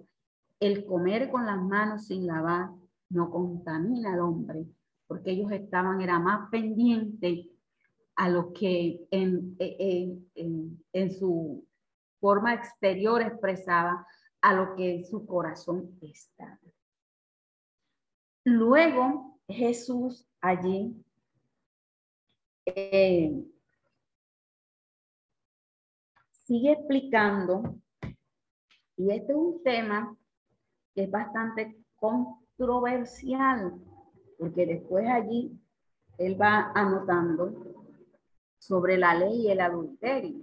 el 0.60 0.84
comer 0.84 1.30
con 1.30 1.46
las 1.46 1.60
manos 1.62 2.06
sin 2.06 2.26
lavar 2.26 2.68
no 3.08 3.30
contamina 3.30 4.12
al 4.12 4.20
hombre, 4.20 4.66
porque 5.06 5.30
ellos 5.30 5.50
estaban, 5.52 6.02
era 6.02 6.18
más 6.18 6.50
pendiente 6.50 7.48
a 8.16 8.28
lo 8.28 8.52
que 8.52 9.06
en, 9.10 9.56
en, 9.58 10.84
en 10.92 11.10
su 11.10 11.66
forma 12.20 12.52
exterior 12.52 13.22
expresaba, 13.22 14.06
a 14.42 14.54
lo 14.54 14.74
que 14.74 15.04
su 15.04 15.24
corazón 15.24 15.96
estaba. 16.02 16.58
Luego 18.44 19.38
Jesús 19.48 20.26
allí 20.40 20.96
eh, 22.66 23.44
sigue 26.32 26.72
explicando, 26.72 27.78
y 28.96 29.10
este 29.10 29.32
es 29.32 29.38
un 29.38 29.62
tema 29.62 30.16
que 30.94 31.04
es 31.04 31.10
bastante 31.10 31.76
controversial, 31.96 33.74
porque 34.38 34.66
después 34.66 35.06
allí 35.08 35.58
él 36.18 36.40
va 36.40 36.72
anotando 36.74 37.52
sobre 38.58 38.98
la 38.98 39.14
ley 39.14 39.46
y 39.46 39.50
el 39.50 39.60
adulterio. 39.60 40.40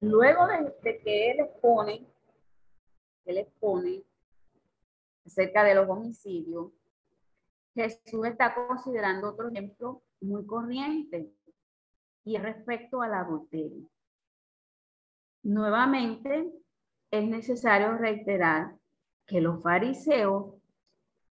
Luego 0.00 0.46
de, 0.46 0.98
que 0.98 1.30
él 1.30 1.40
expone, 1.40 2.06
él 3.24 3.38
expone 3.38 4.04
acerca 5.24 5.64
de 5.64 5.74
los 5.74 5.88
homicidios, 5.88 6.72
Jesús 7.74 8.26
está 8.26 8.54
considerando 8.54 9.30
otro 9.30 9.48
ejemplo 9.48 10.02
muy 10.20 10.46
corriente 10.46 11.30
y 12.24 12.38
respecto 12.38 13.02
al 13.02 13.14
adulterio. 13.14 13.88
Nuevamente, 15.46 16.52
es 17.08 17.28
necesario 17.28 17.96
reiterar 17.96 18.74
que 19.26 19.40
los 19.40 19.62
fariseos 19.62 20.54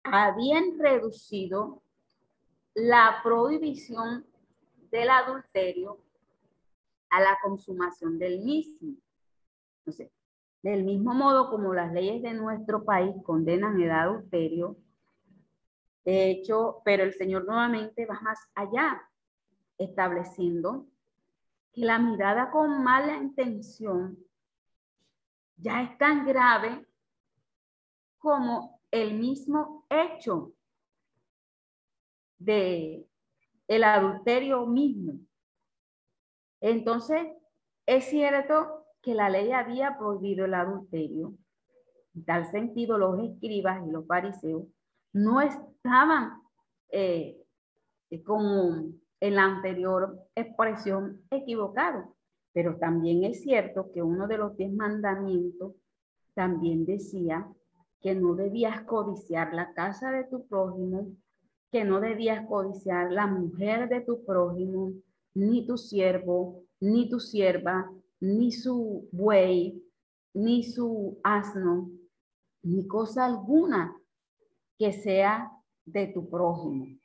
habían 0.04 0.78
reducido 0.78 1.82
la 2.74 3.16
prohibición 3.24 4.24
del 4.92 5.10
adulterio 5.10 5.98
a 7.10 7.22
la 7.22 7.38
consumación 7.42 8.16
del 8.16 8.38
mismo. 8.38 8.94
Entonces, 9.78 10.12
del 10.62 10.84
mismo 10.84 11.12
modo 11.12 11.50
como 11.50 11.74
las 11.74 11.92
leyes 11.92 12.22
de 12.22 12.34
nuestro 12.34 12.84
país 12.84 13.16
condenan 13.24 13.80
el 13.80 13.90
adulterio, 13.90 14.76
de 16.04 16.30
hecho, 16.30 16.82
pero 16.84 17.02
el 17.02 17.14
Señor 17.14 17.46
nuevamente 17.46 18.06
va 18.06 18.20
más 18.20 18.38
allá, 18.54 19.02
estableciendo 19.76 20.86
que 21.74 21.84
la 21.84 21.98
mirada 21.98 22.50
con 22.50 22.82
mala 22.82 23.16
intención 23.16 24.16
ya 25.56 25.82
es 25.82 25.98
tan 25.98 26.24
grave 26.24 26.86
como 28.18 28.80
el 28.90 29.14
mismo 29.14 29.84
hecho 29.90 30.52
de 32.38 33.06
el 33.66 33.84
adulterio 33.84 34.66
mismo. 34.66 35.18
Entonces, 36.60 37.26
es 37.86 38.04
cierto 38.04 38.86
que 39.02 39.14
la 39.14 39.28
ley 39.28 39.52
había 39.52 39.98
prohibido 39.98 40.44
el 40.44 40.54
adulterio. 40.54 41.34
En 42.14 42.24
tal 42.24 42.46
sentido, 42.50 42.98
los 42.98 43.18
escribas 43.18 43.84
y 43.86 43.90
los 43.90 44.06
fariseos 44.06 44.64
no 45.12 45.40
estaban 45.40 46.40
eh, 46.90 47.42
como 48.24 48.92
en 49.24 49.36
la 49.36 49.44
anterior 49.44 50.18
expresión 50.34 51.22
equivocados. 51.30 52.04
Pero 52.52 52.76
también 52.76 53.24
es 53.24 53.40
cierto 53.40 53.90
que 53.90 54.02
uno 54.02 54.28
de 54.28 54.36
los 54.36 54.54
diez 54.54 54.70
mandamientos 54.70 55.72
también 56.34 56.84
decía 56.84 57.48
que 58.02 58.14
no 58.14 58.34
debías 58.34 58.82
codiciar 58.82 59.54
la 59.54 59.72
casa 59.72 60.10
de 60.10 60.24
tu 60.24 60.46
prójimo, 60.46 61.06
que 61.72 61.84
no 61.84 62.00
debías 62.00 62.46
codiciar 62.46 63.10
la 63.10 63.26
mujer 63.26 63.88
de 63.88 64.02
tu 64.02 64.26
prójimo, 64.26 64.92
ni 65.32 65.66
tu 65.66 65.78
siervo, 65.78 66.62
ni 66.80 67.08
tu 67.08 67.18
sierva, 67.18 67.90
ni 68.20 68.52
su 68.52 69.08
buey, 69.10 69.82
ni 70.34 70.64
su 70.64 71.18
asno, 71.24 71.90
ni 72.62 72.86
cosa 72.86 73.24
alguna 73.24 73.96
que 74.78 74.92
sea 74.92 75.50
de 75.86 76.08
tu 76.08 76.28
prójimo. 76.28 76.98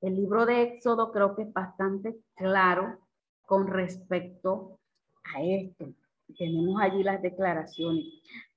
El 0.00 0.16
libro 0.16 0.44
de 0.44 0.62
Éxodo 0.62 1.10
creo 1.10 1.34
que 1.34 1.42
es 1.42 1.52
bastante 1.52 2.18
claro 2.34 2.98
con 3.42 3.66
respecto 3.66 4.78
a 5.34 5.42
esto. 5.42 5.94
Tenemos 6.36 6.80
allí 6.80 7.02
las 7.02 7.22
declaraciones. 7.22 8.04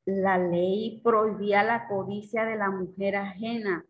La 0.05 0.37
ley 0.37 1.01
prohibía 1.03 1.63
la 1.63 1.87
codicia 1.87 2.43
de 2.45 2.55
la 2.55 2.69
mujer 2.69 3.15
ajena. 3.15 3.85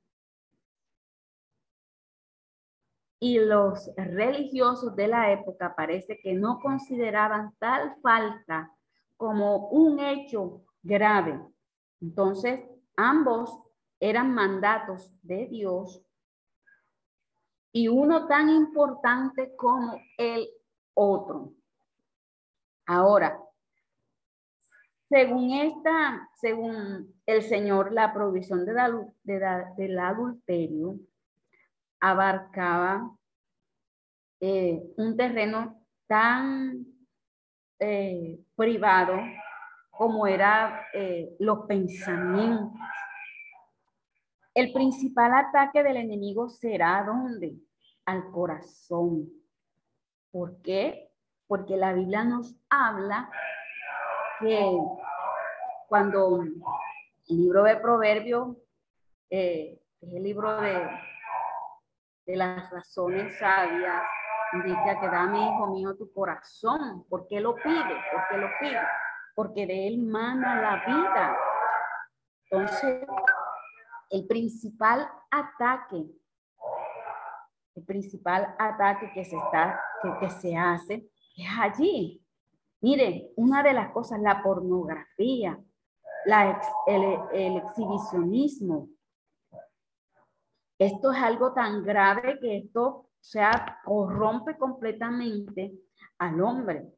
Y 3.21 3.39
los 3.39 3.91
religiosos 3.95 4.95
de 4.95 5.07
la 5.07 5.31
época 5.31 5.75
parece 5.75 6.19
que 6.21 6.33
no 6.33 6.59
consideraban 6.59 7.53
tal 7.57 7.95
falta 8.01 8.71
como 9.17 9.67
un 9.69 9.99
hecho 9.99 10.61
grave. 10.83 11.41
Entonces, 11.99 12.61
ambos 12.95 13.59
eran 13.99 14.33
mandatos 14.33 15.11
de 15.21 15.47
Dios 15.47 16.01
y 17.71 17.87
uno 17.87 18.27
tan 18.27 18.49
importante 18.49 19.55
como 19.55 19.99
el 20.17 20.49
otro. 20.93 21.53
Ahora, 22.85 23.39
según 25.09 25.51
esta, 25.51 26.29
según 26.35 27.13
el 27.25 27.41
Señor, 27.43 27.91
la 27.91 28.13
provisión 28.13 28.65
de 28.65 28.73
del 29.75 29.99
adulterio 29.99 30.99
abarcaba 31.99 33.15
eh, 34.39 34.81
un 34.97 35.17
terreno 35.17 35.83
tan 36.07 36.85
eh, 37.79 38.39
privado 38.55 39.19
como 39.89 40.25
era 40.27 40.85
eh, 40.93 41.35
los 41.39 41.65
pensamientos. 41.65 42.71
El 44.59 44.73
principal 44.73 45.33
ataque 45.33 45.81
del 45.83 45.95
enemigo 45.95 46.49
será 46.49 47.01
¿dónde? 47.05 47.55
Al 48.05 48.29
corazón. 48.29 49.29
¿Por 50.31 50.61
qué? 50.61 51.13
Porque 51.47 51.77
la 51.77 51.93
Biblia 51.93 52.25
nos 52.25 52.53
habla 52.69 53.31
que 54.41 54.77
cuando 55.87 56.41
el 56.41 56.61
libro 57.29 57.63
de 57.63 57.77
Proverbios 57.77 58.57
eh, 59.29 59.79
es 60.01 60.13
el 60.13 60.23
libro 60.23 60.59
de, 60.59 60.89
las 62.25 62.69
razones 62.69 63.39
sabias, 63.39 64.03
indica 64.51 64.99
que 64.99 65.07
dame, 65.07 65.39
hijo 65.39 65.67
mío, 65.67 65.95
tu 65.95 66.11
corazón. 66.11 67.05
¿Por 67.07 67.29
qué 67.29 67.39
lo 67.39 67.55
pide? 67.55 67.95
¿Por 68.11 68.27
qué 68.29 68.37
lo 68.37 68.49
pide? 68.59 68.81
Porque 69.35 69.65
de 69.65 69.87
él 69.87 69.99
mana 69.99 70.61
la 70.61 70.85
vida. 70.85 71.37
Entonces, 72.51 73.07
el 74.09 74.27
principal 74.27 75.07
ataque 75.31 76.05
el 77.79 77.85
principal 77.85 78.55
ataque 78.59 79.11
que 79.13 79.23
se, 79.23 79.37
está, 79.37 79.79
que, 80.19 80.29
se 80.29 80.55
hace 80.55 81.09
es 81.35 81.47
allí. 81.59 82.23
Miren, 82.81 83.29
una 83.35 83.63
de 83.63 83.73
las 83.73 83.91
cosas, 83.91 84.19
la 84.19 84.43
pornografía, 84.43 85.59
la 86.25 86.61
el, 86.87 87.57
exhibicionismo. 87.57 88.89
Esto 90.77 91.11
es 91.11 91.17
algo 91.19 91.53
tan 91.53 91.83
grave 91.83 92.39
que 92.39 92.57
esto, 92.57 93.09
sea, 93.19 93.79
corrompe 93.83 94.57
completamente 94.57 95.73
al 96.17 96.41
hombre. 96.41 96.93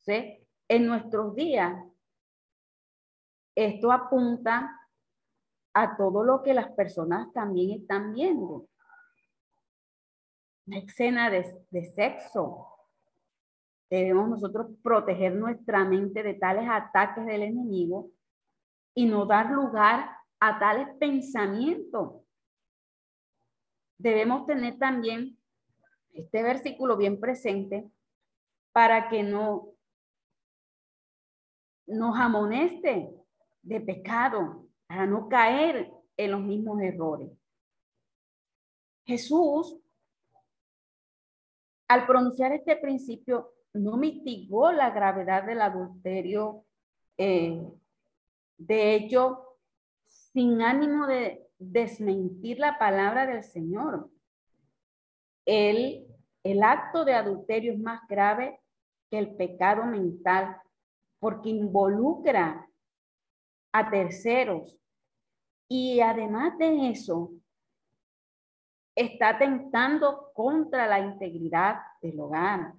¿Sí? 0.00 0.46
En 0.68 0.86
nuestros 0.86 1.34
días, 1.34 1.72
esto 3.54 3.92
apunta 3.92 4.83
a 5.74 5.96
todo 5.96 6.24
lo 6.24 6.42
que 6.42 6.54
las 6.54 6.70
personas 6.72 7.32
también 7.32 7.80
están 7.80 8.14
viendo 8.14 8.68
una 10.66 10.78
escena 10.78 11.30
de, 11.30 11.84
sexo. 11.94 12.68
Debemos 13.90 14.28
nosotros 14.28 14.68
proteger 14.82 15.34
nuestra 15.34 15.84
mente 15.84 16.22
de 16.22 16.34
tales 16.34 16.68
ataques 16.68 17.26
del 17.26 17.42
enemigo 17.42 18.10
y 18.94 19.06
no 19.06 19.26
dar 19.26 19.50
lugar 19.50 20.10
a 20.40 20.58
tales 20.58 20.88
pensamientos. 20.98 22.22
Debemos 23.98 24.46
tener 24.46 24.78
también 24.78 25.38
este 26.12 26.42
versículo 26.42 26.96
bien 26.96 27.20
presente 27.20 27.90
para 28.72 29.08
que 29.08 29.22
no 29.22 29.68
nos 31.86 32.18
amoneste 32.18 33.14
de 33.62 33.80
pecado, 33.80 34.63
para 34.86 35.06
no 35.06 35.28
caer 35.28 35.90
en 36.16 36.30
los 36.30 36.40
mismos 36.40 36.80
errores. 36.80 37.30
Jesús 39.06 39.78
al 41.88 42.06
pronunciar 42.06 42.52
este 42.52 42.76
principio, 42.76 43.52
no 43.72 43.96
mitigó 43.96 44.72
la 44.72 44.90
gravedad 44.90 45.44
del 45.44 45.60
adulterio. 45.60 46.64
Eh, 47.18 47.62
de 48.56 48.94
hecho, 48.94 49.58
sin 50.06 50.62
ánimo 50.62 51.06
de 51.06 51.46
desmentir 51.58 52.58
la 52.58 52.78
palabra 52.78 53.26
del 53.26 53.44
Señor. 53.44 54.10
El, 55.44 56.06
el 56.42 56.62
acto 56.62 57.04
de 57.04 57.14
adulterio 57.14 57.72
es 57.72 57.78
más 57.78 58.00
grave 58.08 58.60
que 59.10 59.18
el 59.18 59.36
pecado 59.36 59.84
mental 59.84 60.56
porque 61.18 61.50
involucra 61.50 62.68
a 63.74 63.90
terceros. 63.90 64.78
Y 65.68 66.00
además 66.00 66.56
de 66.58 66.90
eso, 66.90 67.32
está 68.94 69.36
tentando 69.36 70.30
contra 70.32 70.86
la 70.86 71.00
integridad 71.00 71.80
del 72.00 72.20
hogar. 72.20 72.74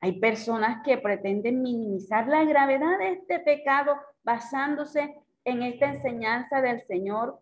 Hay 0.00 0.18
personas 0.18 0.82
que 0.84 0.98
pretenden 0.98 1.62
minimizar 1.62 2.26
la 2.26 2.42
gravedad 2.42 2.98
de 2.98 3.12
este 3.12 3.38
pecado 3.38 3.96
basándose 4.24 5.14
en 5.44 5.62
esta 5.62 5.86
enseñanza 5.86 6.60
del 6.60 6.80
Señor, 6.80 7.38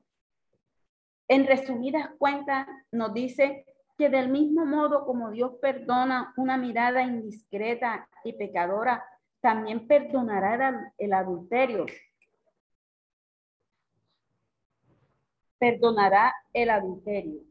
en 1.27 1.47
resumidas 1.47 2.11
cuentas, 2.19 2.67
nos 2.93 3.15
dice 3.15 3.65
que 3.97 4.11
del 4.11 4.29
mismo 4.29 4.67
modo 4.67 5.07
como 5.07 5.31
Dios 5.31 5.53
perdona 5.63 6.35
una 6.37 6.59
mirada 6.59 7.03
indiscreta 7.03 8.09
y 8.25 8.35
pecadora, 8.35 9.05
también 9.41 9.87
perdonará 9.87 10.93
el 10.99 11.13
adulterio. 11.13 11.87
Perdonará 15.59 16.35
el 16.53 16.71
adulterio. 16.71 17.43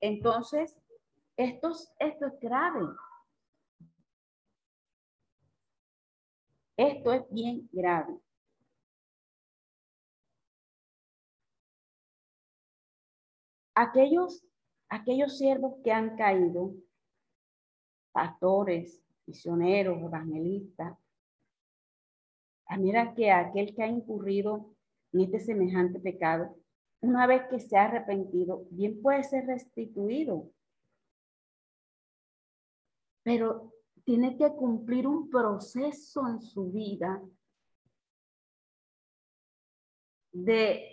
Entonces, 0.00 0.76
esto, 1.36 1.72
esto 1.98 2.26
es 2.26 2.40
grave. 2.40 2.86
Esto 6.76 7.12
es 7.12 7.22
bien 7.30 7.68
grave. 7.72 8.18
Aquellos, 13.74 14.44
aquellos 14.92 15.38
siervos 15.38 15.76
que 15.82 15.90
han 15.90 16.16
caído, 16.16 16.74
pastores, 18.12 19.02
misioneros, 19.26 19.98
evangelistas, 20.02 20.98
mira 22.78 23.14
que 23.14 23.30
aquel 23.30 23.74
que 23.74 23.82
ha 23.82 23.86
incurrido 23.86 24.74
en 25.14 25.22
este 25.22 25.40
semejante 25.40 25.98
pecado, 25.98 26.54
una 27.00 27.26
vez 27.26 27.42
que 27.48 27.58
se 27.58 27.78
ha 27.78 27.84
arrepentido, 27.86 28.66
bien 28.70 29.00
puede 29.00 29.24
ser 29.24 29.46
restituido. 29.46 30.50
Pero 33.22 33.72
tiene 34.04 34.36
que 34.36 34.50
cumplir 34.52 35.06
un 35.06 35.30
proceso 35.30 36.28
en 36.28 36.42
su 36.42 36.70
vida 36.70 37.22
de, 40.32 40.86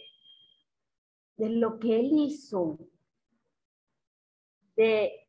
de 1.35 1.49
lo 1.49 1.79
que 1.79 1.99
él 1.99 2.11
hizo, 2.13 2.79
de 4.79 5.27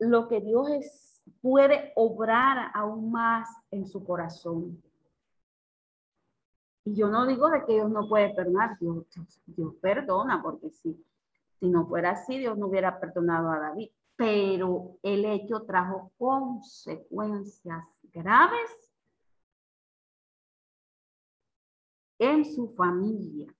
lo 0.00 0.28
que 0.28 0.40
Dios 0.40 0.68
es, 0.70 1.22
puede 1.40 1.92
obrar 1.94 2.70
aún 2.74 3.12
más 3.12 3.48
en 3.70 3.86
su 3.86 4.04
corazón. 4.04 4.82
Y 6.84 6.94
yo 6.94 7.08
no 7.08 7.26
digo 7.26 7.48
de 7.50 7.64
que 7.64 7.74
Dios 7.74 7.90
no 7.90 8.08
puede 8.08 8.34
perdonar, 8.34 8.78
Dios, 8.80 9.06
Dios 9.46 9.74
perdona, 9.80 10.42
porque 10.42 10.70
si, 10.70 11.02
si 11.60 11.68
no 11.68 11.86
fuera 11.86 12.10
así, 12.10 12.38
Dios 12.38 12.58
no 12.58 12.66
hubiera 12.66 12.98
perdonado 12.98 13.50
a 13.50 13.58
David 13.58 13.90
pero 14.20 14.98
el 15.02 15.24
hecho 15.24 15.62
trajo 15.62 16.12
consecuencias 16.18 17.86
graves 18.12 18.92
en 22.18 22.44
su 22.44 22.68
familia, 22.74 23.50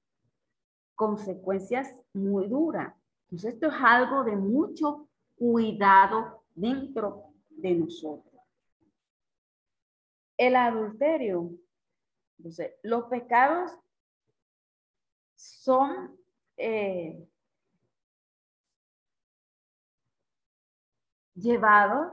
consecuencias 0.95 1.97
muy 2.13 2.47
duras. 2.47 2.95
Entonces 3.31 3.55
esto 3.55 3.69
es 3.69 3.75
algo 3.83 4.23
de 4.23 4.37
mucho 4.37 5.09
cuidado 5.41 6.45
dentro 6.55 7.33
de 7.49 7.75
nosotros. 7.75 8.43
El 10.37 10.55
adulterio, 10.55 11.51
entonces 12.37 12.75
los 12.83 13.05
pecados 13.05 13.73
son 15.37 16.15
eh, 16.59 17.27
llevados 21.35 22.13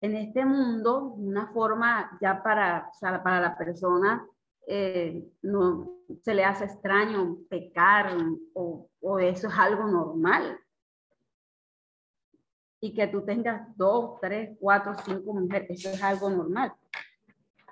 en 0.00 0.16
este 0.16 0.44
mundo 0.44 1.04
una 1.04 1.52
forma 1.52 2.18
ya 2.20 2.42
para, 2.42 2.90
para 3.00 3.40
la 3.40 3.56
persona 3.56 4.28
eh, 4.66 5.24
no 5.42 5.88
se 6.24 6.34
le 6.34 6.44
hace 6.44 6.64
extraño 6.64 7.38
pecar 7.48 8.16
o, 8.54 8.90
o, 9.00 9.18
eso 9.20 9.46
es 9.46 9.54
algo 9.56 9.86
normal. 9.86 10.58
Y 12.86 12.94
que 12.94 13.08
tú 13.08 13.24
tengas 13.24 13.76
dos, 13.76 14.20
tres, 14.20 14.56
cuatro, 14.60 14.94
cinco 15.04 15.34
mujeres, 15.34 15.68
eso 15.70 15.90
es 15.90 16.00
algo 16.00 16.30
normal. 16.30 16.72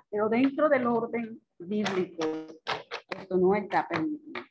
Pero 0.09 0.27
dentro 0.27 0.67
del 0.67 0.85
orden 0.87 1.41
bíblico, 1.57 2.21
esto 3.17 3.37
no 3.37 3.55
está 3.55 3.87
permitido. 3.87 4.43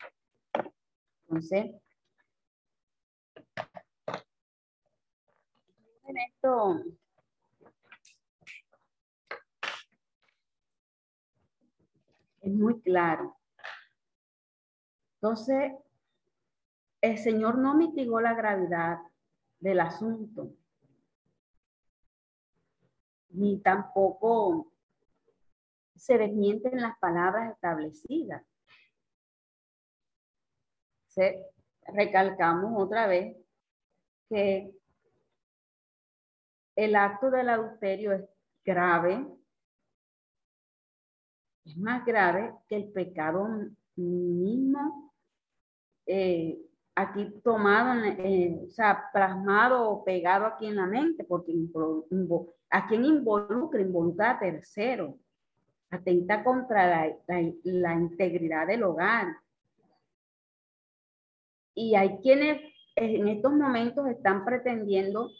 Entonces, 1.28 1.70
en 6.04 6.16
esto 6.16 6.80
es 12.40 12.52
muy 12.54 12.80
claro. 12.80 13.36
Entonces, 15.16 15.74
el 17.02 17.18
Señor 17.18 17.58
no 17.58 17.74
mitigó 17.74 18.18
la 18.18 18.32
gravedad 18.32 18.96
del 19.64 19.80
asunto, 19.80 20.52
ni 23.30 23.62
tampoco 23.62 24.70
se 25.96 26.18
desmienten 26.18 26.82
las 26.82 26.98
palabras 26.98 27.54
establecidas. 27.54 28.44
Se, 31.06 31.46
recalcamos 31.86 32.74
otra 32.76 33.06
vez 33.06 33.38
que 34.28 34.70
el 36.76 36.94
acto 36.94 37.30
del 37.30 37.48
adulterio 37.48 38.12
es 38.12 38.28
grave, 38.66 39.26
es 41.64 41.76
más 41.78 42.04
grave 42.04 42.52
que 42.68 42.76
el 42.76 42.92
pecado 42.92 43.48
mismo, 43.96 45.10
eh, 46.04 46.60
aquí 46.94 47.30
tomado, 47.42 48.00
o 48.66 48.70
sea, 48.70 49.10
plasmado 49.12 49.90
o 49.90 50.04
pegado 50.04 50.46
aquí 50.46 50.66
en 50.66 50.76
la 50.76 50.86
mente, 50.86 51.24
porque 51.24 51.52
a 52.70 52.86
quien 52.86 53.04
involucra, 53.04 53.80
involucra 53.80 54.30
a 54.30 54.38
tercero, 54.38 55.18
atenta 55.90 56.44
contra 56.44 57.08
la 57.26 57.94
integridad 57.94 58.66
del 58.66 58.84
hogar. 58.84 59.36
Y 61.74 61.96
hay 61.96 62.18
quienes 62.18 62.60
en 62.96 63.28
estos 63.28 63.52
momentos 63.52 64.06
están 64.08 64.44
pretendiendo 64.44 65.30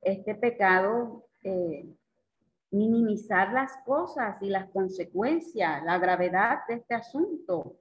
este 0.00 0.34
pecado, 0.34 1.26
eh, 1.44 1.86
minimizar 2.70 3.52
las 3.52 3.76
cosas 3.84 4.40
y 4.40 4.48
las 4.48 4.70
consecuencias, 4.70 5.84
la 5.84 5.98
gravedad 5.98 6.60
de 6.68 6.74
este 6.74 6.94
asunto. 6.94 7.76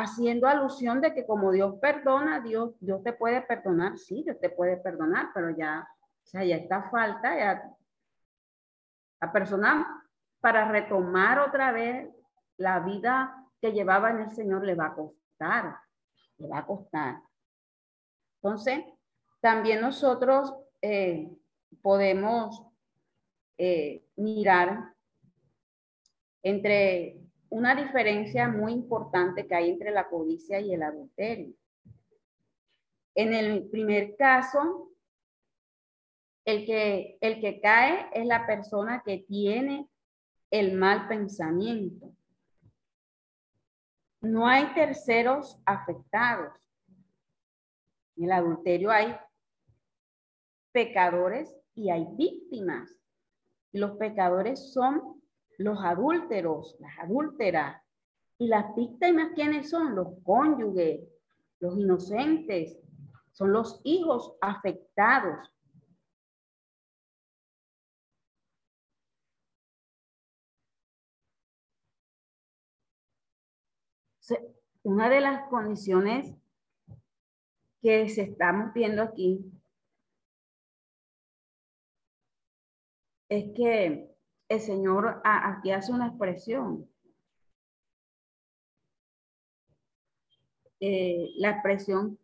Haciendo 0.00 0.46
alusión 0.46 1.00
de 1.00 1.12
que 1.12 1.26
como 1.26 1.50
Dios 1.50 1.74
perdona, 1.80 2.40
Dios, 2.40 2.74
Dios 2.78 3.02
te 3.02 3.12
puede 3.12 3.42
perdonar, 3.42 3.98
sí, 3.98 4.22
Dios 4.22 4.38
te 4.40 4.48
puede 4.48 4.76
perdonar, 4.76 5.30
pero 5.34 5.50
ya, 5.50 5.88
o 6.24 6.26
sea, 6.26 6.44
ya 6.44 6.54
está 6.54 6.88
falta, 6.88 7.36
ya 7.36 7.68
la 9.20 9.32
persona 9.32 10.04
para 10.40 10.70
retomar 10.70 11.40
otra 11.40 11.72
vez 11.72 12.08
la 12.58 12.78
vida 12.78 13.44
que 13.60 13.72
llevaba 13.72 14.10
en 14.10 14.20
el 14.20 14.30
Señor 14.30 14.64
le 14.64 14.76
va 14.76 14.86
a 14.86 14.94
costar, 14.94 15.76
le 16.36 16.46
va 16.46 16.58
a 16.58 16.66
costar. 16.66 17.20
Entonces, 18.40 18.84
también 19.40 19.80
nosotros 19.80 20.54
eh, 20.80 21.28
podemos 21.82 22.62
eh, 23.56 24.04
mirar 24.14 24.94
entre 26.42 27.20
una 27.50 27.74
diferencia 27.74 28.48
muy 28.48 28.72
importante 28.72 29.46
que 29.46 29.54
hay 29.54 29.70
entre 29.70 29.90
la 29.90 30.08
codicia 30.08 30.60
y 30.60 30.74
el 30.74 30.82
adulterio. 30.82 31.54
En 33.14 33.34
el 33.34 33.68
primer 33.68 34.16
caso, 34.16 34.92
el 36.44 36.64
que, 36.64 37.18
el 37.20 37.40
que 37.40 37.60
cae 37.60 38.08
es 38.12 38.26
la 38.26 38.46
persona 38.46 39.02
que 39.04 39.18
tiene 39.18 39.88
el 40.50 40.76
mal 40.76 41.08
pensamiento. 41.08 42.12
No 44.20 44.46
hay 44.46 44.72
terceros 44.74 45.60
afectados. 45.64 46.52
En 48.16 48.24
el 48.24 48.32
adulterio 48.32 48.90
hay 48.90 49.16
pecadores 50.72 51.54
y 51.74 51.90
hay 51.90 52.06
víctimas. 52.12 52.94
Los 53.72 53.96
pecadores 53.96 54.72
son 54.72 55.17
los 55.58 55.78
adúlteros, 55.84 56.76
las 56.80 56.98
adúlteras. 57.00 57.82
Y 58.38 58.46
las 58.46 58.74
víctimas, 58.76 59.32
¿quiénes 59.34 59.68
son? 59.68 59.96
Los 59.96 60.08
cónyuges, 60.22 61.00
los 61.58 61.76
inocentes, 61.76 62.78
son 63.32 63.52
los 63.52 63.80
hijos 63.84 64.36
afectados. 64.40 65.52
Una 74.84 75.08
de 75.08 75.20
las 75.20 75.48
condiciones 75.48 76.34
que 77.82 78.08
se 78.08 78.22
estamos 78.22 78.72
viendo 78.72 79.02
aquí 79.02 79.44
es 83.28 83.44
que 83.56 84.17
el 84.48 84.60
Señor 84.60 85.20
aquí 85.24 85.70
hace 85.72 85.92
una 85.92 86.08
expresión. 86.08 86.88
Eh, 90.80 91.30
la 91.36 91.50
expresión 91.50 92.18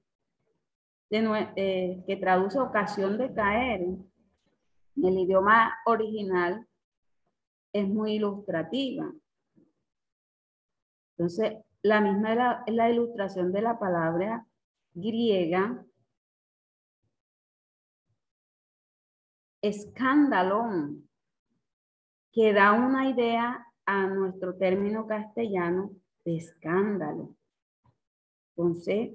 eh, 1.11 2.03
que 2.07 2.17
traduce 2.17 2.59
ocasión 2.59 3.19
de 3.19 3.33
caer 3.35 3.81
en 3.83 5.05
el 5.05 5.19
idioma 5.19 5.77
original 5.87 6.67
es 7.73 7.89
muy 7.89 8.15
ilustrativa. 8.15 9.13
Entonces, 11.17 11.59
la 11.83 12.01
misma 12.01 12.31
es 12.31 12.37
la, 12.37 12.65
la 12.69 12.91
ilustración 12.91 13.53
de 13.53 13.63
la 13.63 13.79
palabra 13.79 14.47
griega 14.95 15.85
escándalo, 19.65 20.67
que 22.35 22.53
da 22.53 22.73
una 22.73 23.09
idea 23.09 23.65
a 23.87 24.07
nuestro 24.09 24.57
término 24.57 25.07
castellano 25.07 25.93
de 26.25 26.37
escándalo. 26.37 27.37
Entonces, 28.57 29.13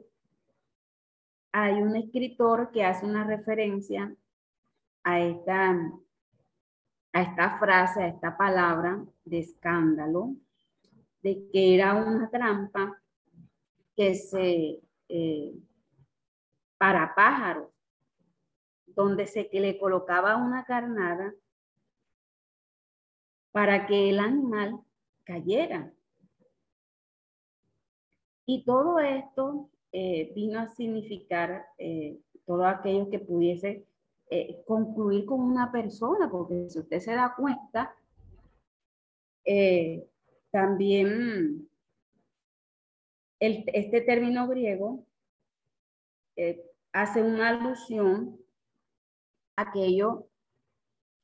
hay 1.52 1.82
un 1.82 1.98
escritor 1.98 2.72
que 2.72 2.86
hace 2.86 3.06
una 3.06 3.26
referencia 3.26 4.16
a 5.04 5.20
esta, 5.20 5.72
a 7.14 7.22
esta 7.22 7.60
frase, 7.60 8.04
a 8.04 8.08
esta 8.08 8.38
palabra 8.38 9.04
de 9.26 9.40
escándalo, 9.40 10.36
de 11.22 11.50
que 11.52 11.76
era 11.76 11.96
una 11.96 12.30
trampa 12.30 13.02
que 13.96 14.16
se 14.16 14.80
eh, 15.10 15.54
para 16.78 17.14
pájaros, 17.14 17.70
donde 18.86 19.28
se 19.28 19.50
que 19.50 19.60
le 19.60 19.78
colocaba 19.78 20.38
una 20.38 20.64
carnada 20.64 21.34
para 23.52 23.88
que 23.88 24.10
el 24.10 24.20
animal 24.20 24.80
cayera. 25.24 25.92
Y 28.46 28.64
todo 28.64 29.00
esto 29.00 29.70
eh, 29.92 30.32
vino 30.36 30.60
a 30.60 30.68
significar 30.70 31.68
eh, 31.78 32.20
todo 32.46 32.66
aquello 32.66 33.10
que 33.10 33.20
pudiese 33.20 33.86
eh, 34.30 34.62
concluir 34.66 35.26
con 35.26 35.42
una 35.42 35.72
persona, 35.72 36.30
porque 36.30 36.70
si 36.70 36.80
usted 36.80 37.00
se 37.00 37.14
da 37.14 37.34
cuenta, 37.36 37.96
también 40.52 41.68
este 43.40 44.02
término 44.02 44.48
griego 44.48 45.08
hace 46.92 47.24
una 47.24 47.50
alusión 47.50 48.40
a 49.56 49.64
aquello 49.64 50.28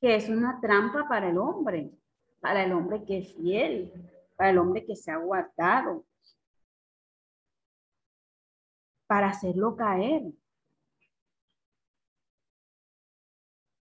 que 0.00 0.16
es 0.16 0.28
una 0.28 0.60
trampa 0.60 1.06
para 1.08 1.30
el 1.30 1.38
hombre, 1.38 1.92
para 2.40 2.64
el 2.64 2.72
hombre 2.72 3.04
que 3.04 3.18
es 3.18 3.34
fiel, 3.34 3.92
para 4.36 4.50
el 4.50 4.58
hombre 4.58 4.84
que 4.84 4.96
se 4.96 5.10
ha 5.10 5.16
guardado, 5.16 6.04
para 9.06 9.28
hacerlo 9.28 9.76
caer, 9.76 10.32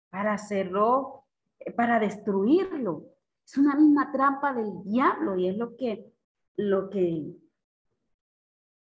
para 0.09 0.33
hacerlo, 0.33 1.25
para 1.75 1.99
destruirlo. 1.99 3.05
Es 3.45 3.57
una 3.57 3.75
misma 3.75 4.11
trampa 4.11 4.53
del 4.53 4.83
diablo 4.83 5.37
y 5.37 5.47
es 5.47 5.57
lo 5.57 5.75
que, 5.75 6.13
lo 6.55 6.89
que, 6.89 7.35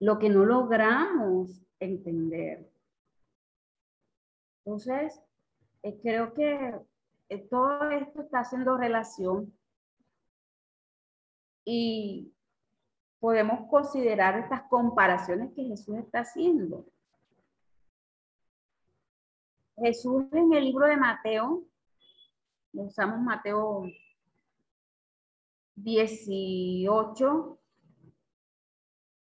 lo 0.01 0.19
que 0.19 0.29
no 0.29 0.45
logramos 0.45 1.63
entender. 1.79 2.71
Entonces, 4.65 5.21
eh, 5.83 5.99
creo 6.03 6.35
que 6.35 6.53
eh, 6.53 6.81
todo 7.37 7.91
esto 7.91 8.23
está 8.23 8.41
haciendo 8.41 8.77
relación 8.79 9.53
y 11.65 12.33
podemos 13.21 13.69
considerar 13.69 14.39
estas 14.39 14.63
comparaciones 14.71 15.53
que 15.55 15.65
Jesús 15.65 15.99
está 15.99 16.21
haciendo. 16.21 16.87
Jesús 19.77 20.25
en 20.33 20.53
el 20.55 20.65
libro 20.65 20.87
de 20.87 20.97
Mateo, 20.97 21.65
usamos 22.73 23.21
Mateo 23.21 23.85
18, 25.77 27.59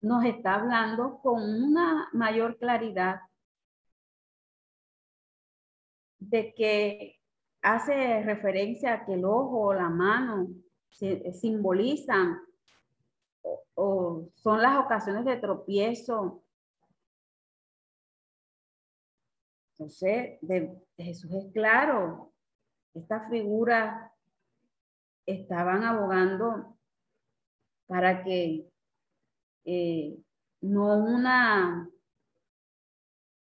nos 0.02 0.26
está 0.26 0.56
hablando 0.56 1.20
con 1.22 1.44
una 1.44 2.10
mayor 2.14 2.58
claridad 2.58 3.22
de 6.20 6.54
que 6.54 7.19
hace 7.62 8.24
referencia 8.24 8.94
a 8.94 9.06
que 9.06 9.14
el 9.14 9.26
ojo 9.26 9.60
o 9.68 9.74
la 9.74 9.90
mano 9.90 10.48
simbolizan 10.90 12.40
o, 13.76 14.30
son 14.36 14.62
las 14.62 14.78
ocasiones 14.84 15.26
de 15.26 15.38
tropiezo. 15.38 16.44
Entonces, 19.74 20.38
de, 20.42 20.78
Jesús 20.98 21.32
es 21.34 21.54
claro, 21.54 22.34
estas 22.94 23.30
figuras 23.30 24.12
estaban 25.26 25.84
abogando 25.84 26.78
para 27.88 28.24
que 28.24 28.68
eh, 29.64 30.18
no 30.62 30.98
una 30.98 31.90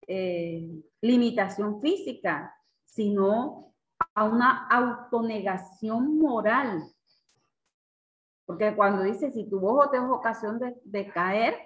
eh, 0.07 0.83
limitación 1.01 1.79
física, 1.81 2.53
sino 2.83 3.74
a 4.15 4.23
una 4.23 4.67
autonegación 4.67 6.17
moral 6.17 6.83
porque 8.45 8.75
cuando 8.75 9.03
dice, 9.03 9.31
si 9.31 9.49
tu 9.49 9.65
ojo 9.67 9.89
te 9.89 9.97
es 9.97 10.03
ocasión 10.03 10.59
de, 10.83 11.11
caer, 11.11 11.57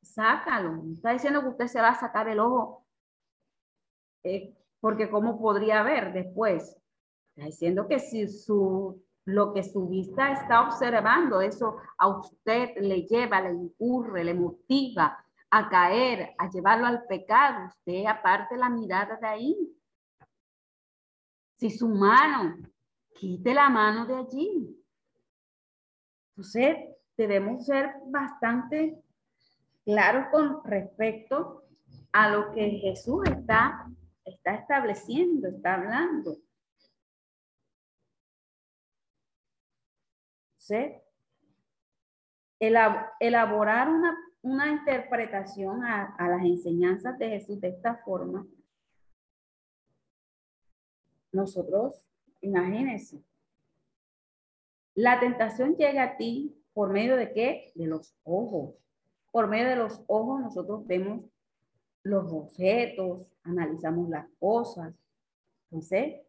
sácalo. 0.00 0.82
está 0.94 1.12
diciendo 1.12 1.42
que 1.42 1.48
usted 1.48 1.66
se 1.66 1.80
va 1.80 1.90
a 1.90 2.00
sacar 2.00 2.28
el 2.28 2.40
ojo, 2.40 2.86
eh, 4.24 4.54
porque 4.80 5.10
¿cómo 5.10 5.38
podría 5.40 5.82
ver 5.82 6.12
después? 6.12 6.76
Está 7.34 7.46
diciendo 7.46 7.86
que 7.86 7.98
si 7.98 8.28
su, 8.28 9.02
lo 9.26 9.52
que 9.52 9.62
su 9.62 9.88
vista 9.88 10.32
está 10.32 10.62
observando, 10.62 11.40
eso 11.40 11.76
a 11.98 12.08
usted 12.08 12.76
le 12.78 13.02
lleva, 13.02 13.42
le 13.42 13.52
incurre, 13.52 14.24
le 14.24 14.34
motiva 14.34 15.22
a 15.50 15.68
caer, 15.68 16.34
a 16.38 16.48
llevarlo 16.48 16.86
al 16.86 17.04
pecado, 17.04 17.66
usted 17.66 18.06
aparte 18.06 18.56
la 18.56 18.70
mirada 18.70 19.16
de 19.16 19.26
ahí. 19.26 19.78
Si 21.62 21.70
su 21.70 21.86
mano, 21.88 22.56
quite 23.14 23.54
la 23.54 23.68
mano 23.68 24.04
de 24.04 24.16
allí. 24.16 24.84
Entonces, 26.30 26.76
debemos 27.16 27.64
ser 27.64 27.94
bastante 28.06 29.00
claros 29.84 30.26
con 30.32 30.64
respecto 30.64 31.62
a 32.10 32.30
lo 32.30 32.50
que 32.50 32.68
Jesús 32.68 33.22
está, 33.30 33.88
está 34.24 34.54
estableciendo, 34.56 35.46
está 35.50 35.74
hablando. 35.74 36.36
Entonces, 40.54 41.00
elaborar 43.20 43.88
una, 43.88 44.18
una 44.40 44.68
interpretación 44.68 45.84
a, 45.84 46.16
a 46.16 46.28
las 46.28 46.42
enseñanzas 46.42 47.16
de 47.20 47.28
Jesús 47.28 47.60
de 47.60 47.68
esta 47.68 47.98
forma, 47.98 48.44
nosotros, 51.32 52.06
imagínense, 52.42 53.22
la 54.94 55.18
tentación 55.18 55.76
llega 55.76 56.02
a 56.02 56.16
ti 56.16 56.54
por 56.74 56.90
medio 56.90 57.16
de 57.16 57.32
qué? 57.32 57.72
De 57.74 57.86
los 57.86 58.14
ojos. 58.24 58.74
Por 59.30 59.48
medio 59.48 59.68
de 59.68 59.76
los 59.76 60.02
ojos 60.06 60.40
nosotros 60.40 60.86
vemos 60.86 61.24
los 62.02 62.30
objetos, 62.32 63.26
analizamos 63.42 64.08
las 64.10 64.28
cosas. 64.38 64.94
Entonces, 65.70 66.20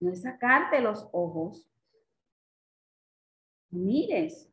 no 0.00 0.10
es 0.10 0.22
sacarte 0.22 0.80
los 0.80 1.08
ojos. 1.12 1.68
Mires. 3.70 4.50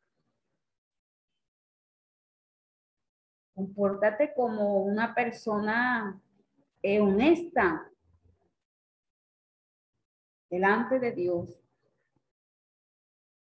Compórtate 3.56 4.34
como 4.36 4.84
una 4.84 5.16
persona 5.16 6.22
eh, 6.84 7.00
honesta 7.00 7.90
delante 10.50 11.00
de 11.00 11.12
Dios 11.12 11.60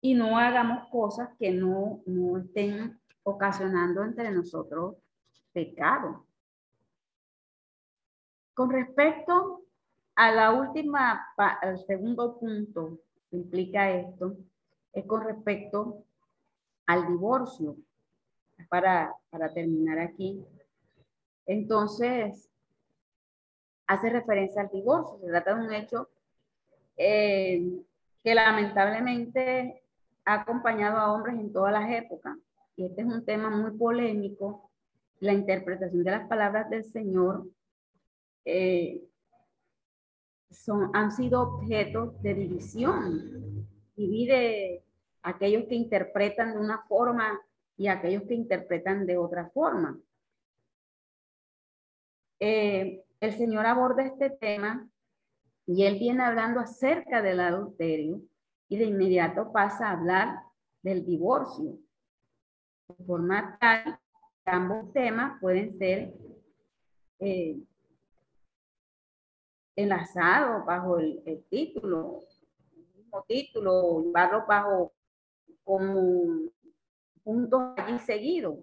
y 0.00 0.14
no 0.14 0.38
hagamos 0.38 0.88
cosas 0.88 1.30
que 1.38 1.50
no, 1.50 2.00
no 2.06 2.38
estén 2.38 3.00
ocasionando 3.22 4.02
entre 4.02 4.30
nosotros 4.30 4.96
pecado. 5.52 6.24
Con 8.54 8.70
respecto 8.70 9.62
a 10.14 10.32
la 10.32 10.52
última, 10.52 11.26
al 11.36 11.78
segundo 11.86 12.38
punto 12.38 12.98
que 13.30 13.36
implica 13.36 13.90
esto, 13.90 14.36
es 14.92 15.04
con 15.06 15.22
respecto 15.24 16.04
al 16.86 17.06
divorcio. 17.06 17.76
Para, 18.68 19.14
para 19.30 19.54
terminar 19.54 20.00
aquí. 20.00 20.44
Entonces, 21.46 22.50
hace 23.86 24.10
referencia 24.10 24.62
al 24.62 24.68
divorcio. 24.68 25.16
Se 25.20 25.28
trata 25.28 25.54
de 25.54 25.64
un 25.64 25.72
hecho 25.72 26.08
eh, 26.98 27.80
que 28.22 28.34
lamentablemente 28.34 29.82
ha 30.24 30.34
acompañado 30.34 30.98
a 30.98 31.12
hombres 31.12 31.36
en 31.36 31.52
todas 31.52 31.72
las 31.72 31.90
épocas. 31.90 32.36
Y 32.76 32.84
este 32.84 33.00
es 33.02 33.06
un 33.06 33.24
tema 33.24 33.48
muy 33.48 33.70
polémico, 33.78 34.70
la 35.20 35.32
interpretación 35.32 36.04
de 36.04 36.10
las 36.10 36.28
palabras 36.28 36.68
del 36.70 36.84
Señor 36.84 37.46
eh, 38.44 39.02
son, 40.50 40.90
han 40.94 41.12
sido 41.12 41.42
objeto 41.42 42.14
de 42.20 42.34
división. 42.34 43.66
Divide 43.96 44.84
aquellos 45.22 45.64
que 45.64 45.74
interpretan 45.74 46.52
de 46.52 46.60
una 46.60 46.82
forma 46.86 47.40
y 47.76 47.88
aquellos 47.88 48.24
que 48.24 48.34
interpretan 48.34 49.06
de 49.06 49.16
otra 49.16 49.50
forma. 49.50 49.98
Eh, 52.40 53.04
el 53.20 53.32
Señor 53.32 53.66
aborda 53.66 54.04
este 54.04 54.30
tema 54.30 54.88
y 55.68 55.84
él 55.84 55.98
viene 55.98 56.24
hablando 56.24 56.60
acerca 56.60 57.20
del 57.20 57.40
adulterio 57.40 58.22
y 58.70 58.78
de 58.78 58.86
inmediato 58.86 59.52
pasa 59.52 59.88
a 59.88 59.92
hablar 59.92 60.42
del 60.82 61.04
divorcio. 61.04 61.78
De 62.88 63.04
forma 63.04 63.58
tal, 63.60 64.00
ambos 64.46 64.90
temas 64.94 65.38
pueden 65.42 65.76
ser 65.76 66.14
eh, 67.18 67.60
enlazados 69.76 70.64
bajo 70.64 70.98
el, 71.00 71.44
título, 71.50 72.22
el 72.72 72.86
mismo 72.96 73.24
título, 73.28 74.04
llevarlo 74.04 74.46
bajo 74.48 74.92
como 75.64 76.50
puntos 77.22 77.74
allí 77.76 77.98
seguidos. 77.98 78.56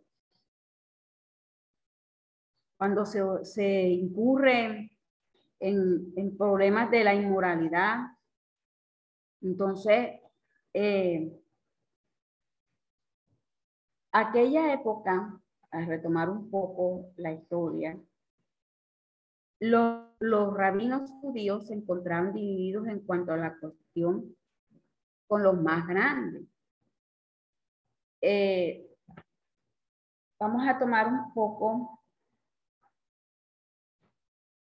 Cuando 2.79 3.05
se, 3.05 3.21
se 3.45 3.89
incurre 3.89 4.94
en, 5.59 6.13
en 6.15 6.37
problemas 6.37 6.91
de 6.91 7.03
la 7.03 7.13
inmoralidad, 7.13 8.15
entonces, 9.45 10.19
eh, 10.73 11.31
aquella 14.11 14.73
época, 14.73 15.39
a 15.69 15.85
retomar 15.85 16.29
un 16.29 16.49
poco 16.49 17.11
la 17.17 17.31
historia, 17.31 17.99
los, 19.59 20.53
rabinos 20.55 21.11
judíos 21.21 21.67
se 21.67 21.75
encontraban 21.75 22.33
divididos 22.33 22.87
en 22.87 23.01
cuanto 23.01 23.33
a 23.33 23.37
la 23.37 23.57
cuestión 23.59 24.35
con 25.27 25.43
los 25.43 25.61
más 25.61 25.87
grandes. 25.87 26.43
Eh, 28.21 28.89
vamos 30.39 30.67
a 30.67 30.79
tomar 30.79 31.07
un 31.07 31.33
poco 31.33 31.99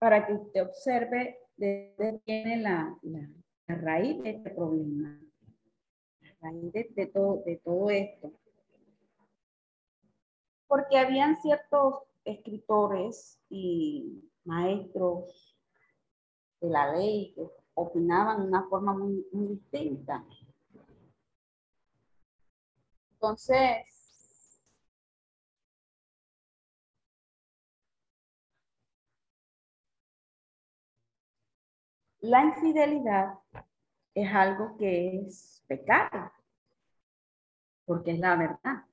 para 0.03 0.27
que 0.27 0.33
usted 0.33 0.63
observe 0.63 1.39
de 1.55 1.95
dónde 1.97 2.21
viene 2.25 2.57
la, 2.57 2.99
raíz 3.67 4.21
de 4.21 4.31
este 4.31 4.49
problema, 4.49 5.17
la 6.19 6.35
raíz 6.41 6.93
de, 6.93 7.07
todo, 7.07 7.41
de 7.45 7.55
todo 7.63 7.89
esto. 7.89 8.33
Porque 10.67 10.97
habían 10.97 11.37
ciertos 11.37 11.99
escritores 12.25 13.39
y 13.49 14.29
maestros 14.43 15.57
de 16.59 16.69
la 16.69 16.97
ley 16.97 17.31
que 17.33 17.47
opinaban 17.73 18.41
de 18.41 18.47
una 18.49 18.67
forma 18.67 18.93
muy 18.93 19.25
distinta. 19.31 20.21
Entonces, 23.13 23.92
La 32.23 32.41
infidelidad 32.41 33.37
es 34.15 34.33
algo 34.33 34.77
que 34.77 35.19
es 35.19 35.61
pecado, 35.67 36.31
porque 37.83 38.11
es 38.11 38.19
la 38.19 38.37
verdad. 38.37 38.85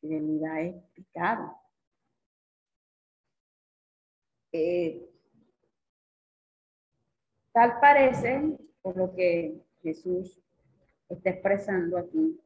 La 0.00 0.16
infidelidad 0.16 0.60
es 0.62 0.82
pecado. 0.94 1.56
Eh, 4.50 5.08
tal 7.52 7.78
parece, 7.78 8.58
por 8.82 8.96
lo 8.96 9.14
que 9.14 9.64
Jesús 9.80 10.42
está 11.08 11.30
expresando 11.30 11.98
aquí, 11.98 12.40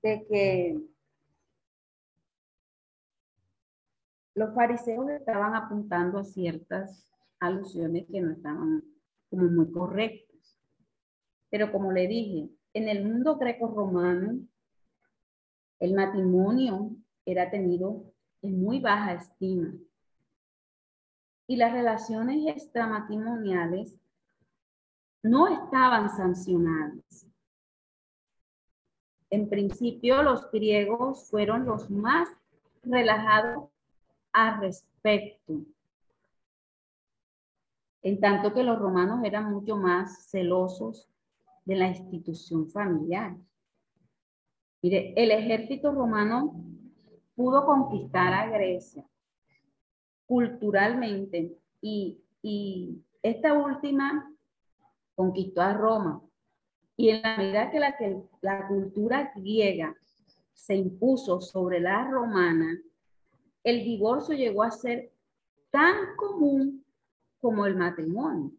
de 0.00 0.26
que 0.26 0.91
los 4.34 4.54
fariseos 4.54 5.10
estaban 5.10 5.54
apuntando 5.54 6.18
a 6.18 6.24
ciertas 6.24 7.06
alusiones 7.38 8.06
que 8.10 8.20
no 8.20 8.32
estaban 8.32 8.82
como 9.28 9.44
muy 9.44 9.70
correctas. 9.70 10.58
Pero 11.50 11.70
como 11.70 11.92
le 11.92 12.06
dije, 12.06 12.48
en 12.74 12.88
el 12.88 13.04
mundo 13.04 13.36
greco-romano, 13.36 14.38
el 15.80 15.94
matrimonio 15.94 16.96
era 17.26 17.50
tenido 17.50 18.04
en 18.40 18.62
muy 18.62 18.80
baja 18.80 19.14
estima. 19.14 19.74
Y 21.46 21.56
las 21.56 21.72
relaciones 21.72 22.46
extramatrimoniales 22.46 23.98
no 25.22 25.48
estaban 25.48 26.08
sancionadas. 26.08 27.26
En 29.28 29.48
principio, 29.48 30.22
los 30.22 30.50
griegos 30.50 31.28
fueron 31.28 31.64
los 31.66 31.90
más 31.90 32.28
relajados 32.82 33.71
respecto. 34.60 35.60
En 38.02 38.20
tanto 38.20 38.52
que 38.52 38.62
los 38.62 38.78
romanos 38.78 39.20
eran 39.24 39.52
mucho 39.52 39.76
más 39.76 40.28
celosos 40.30 41.08
de 41.64 41.76
la 41.76 41.88
institución 41.88 42.68
familiar. 42.68 43.36
Mire, 44.82 45.14
el 45.16 45.30
ejército 45.30 45.92
romano 45.92 46.54
pudo 47.36 47.64
conquistar 47.64 48.32
a 48.32 48.50
Grecia 48.50 49.04
culturalmente 50.26 51.56
y, 51.80 52.18
y 52.42 53.02
esta 53.22 53.52
última 53.52 54.32
conquistó 55.14 55.62
a 55.62 55.74
Roma. 55.74 56.22
Y 56.96 57.10
en 57.10 57.22
la 57.22 57.36
medida 57.36 57.70
que 57.70 57.80
la, 57.80 57.96
que 57.96 58.22
la 58.40 58.66
cultura 58.66 59.32
griega 59.36 59.94
se 60.52 60.74
impuso 60.74 61.40
sobre 61.40 61.80
la 61.80 62.08
romana, 62.10 62.78
el 63.64 63.84
divorcio 63.84 64.34
llegó 64.34 64.62
a 64.62 64.70
ser 64.70 65.12
tan 65.70 66.16
común 66.16 66.84
como 67.40 67.66
el 67.66 67.76
matrimonio, 67.76 68.52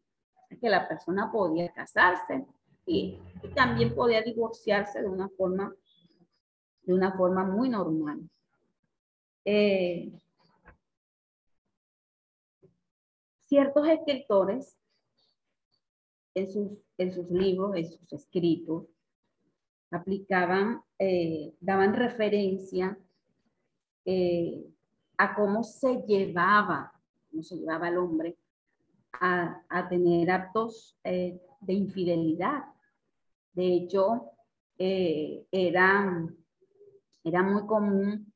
que 0.59 0.69
la 0.69 0.87
persona 0.87 1.31
podía 1.31 1.71
casarse 1.71 2.45
y, 2.85 3.19
también 3.55 3.93
podía 3.93 4.21
divorciarse 4.21 5.01
de 5.01 5.07
una 5.07 5.29
forma, 5.29 5.73
de 6.83 6.93
una 6.93 7.15
forma 7.15 7.43
muy 7.43 7.69
normal. 7.69 8.29
Eh, 9.45 10.11
ciertos 13.41 13.87
escritores 13.87 14.77
en 16.33 16.49
sus, 16.49 16.71
en 16.97 17.13
sus 17.13 17.29
libros, 17.29 17.75
en 17.75 17.85
sus 17.85 18.13
escritos, 18.13 18.85
aplicaban, 19.91 20.81
eh, 20.97 21.53
daban 21.59 21.93
referencia 21.93 22.97
eh, 24.05 24.72
a 25.17 25.35
cómo 25.35 25.63
se 25.63 26.01
llevaba, 26.07 26.91
cómo 27.29 27.43
se 27.43 27.57
llevaba 27.57 27.89
el 27.89 27.97
hombre 27.97 28.37
a, 29.13 29.87
tener 29.89 30.31
actos 30.31 30.97
eh, 31.03 31.39
de 31.61 31.73
infidelidad. 31.73 32.63
De 33.53 33.75
hecho, 33.75 34.31
eh, 34.77 35.45
era, 35.51 36.27
era 37.23 37.43
muy 37.43 37.65
común 37.67 38.33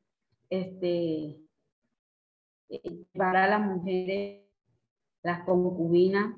este, 0.49 1.39
eh, 2.69 3.05
llevar 3.13 3.38
a 3.38 3.47
las 3.47 3.61
mujeres, 3.61 4.45
las 5.23 5.43
concubinas, 5.43 6.36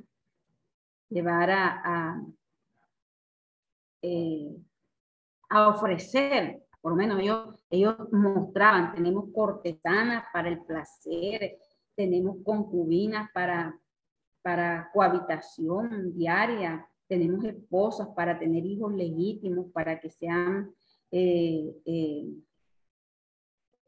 llevar 1.10 1.52
a, 1.52 1.82
a, 1.84 2.24
a 5.50 5.68
ofrecer 5.68 6.64
por 6.82 6.94
lo 6.94 6.96
menos 6.96 7.20
ellos, 7.20 7.66
ellos 7.70 7.96
mostraban, 8.12 8.94
tenemos 8.94 9.26
cortesanas 9.34 10.24
para 10.32 10.50
el 10.50 10.60
placer, 10.64 11.58
tenemos 11.96 12.38
concubinas 12.44 13.30
para, 13.34 13.78
para 14.42 14.90
cohabitación 14.94 16.14
diaria, 16.16 16.88
tenemos 17.08 17.44
esposas 17.44 18.08
para 18.16 18.40
tener 18.40 18.66
hijos 18.66 18.94
legítimos, 18.94 19.72
para 19.74 20.00
que 20.00 20.10
sean 20.10 20.74
eh, 21.12 21.76
eh, 21.86 22.26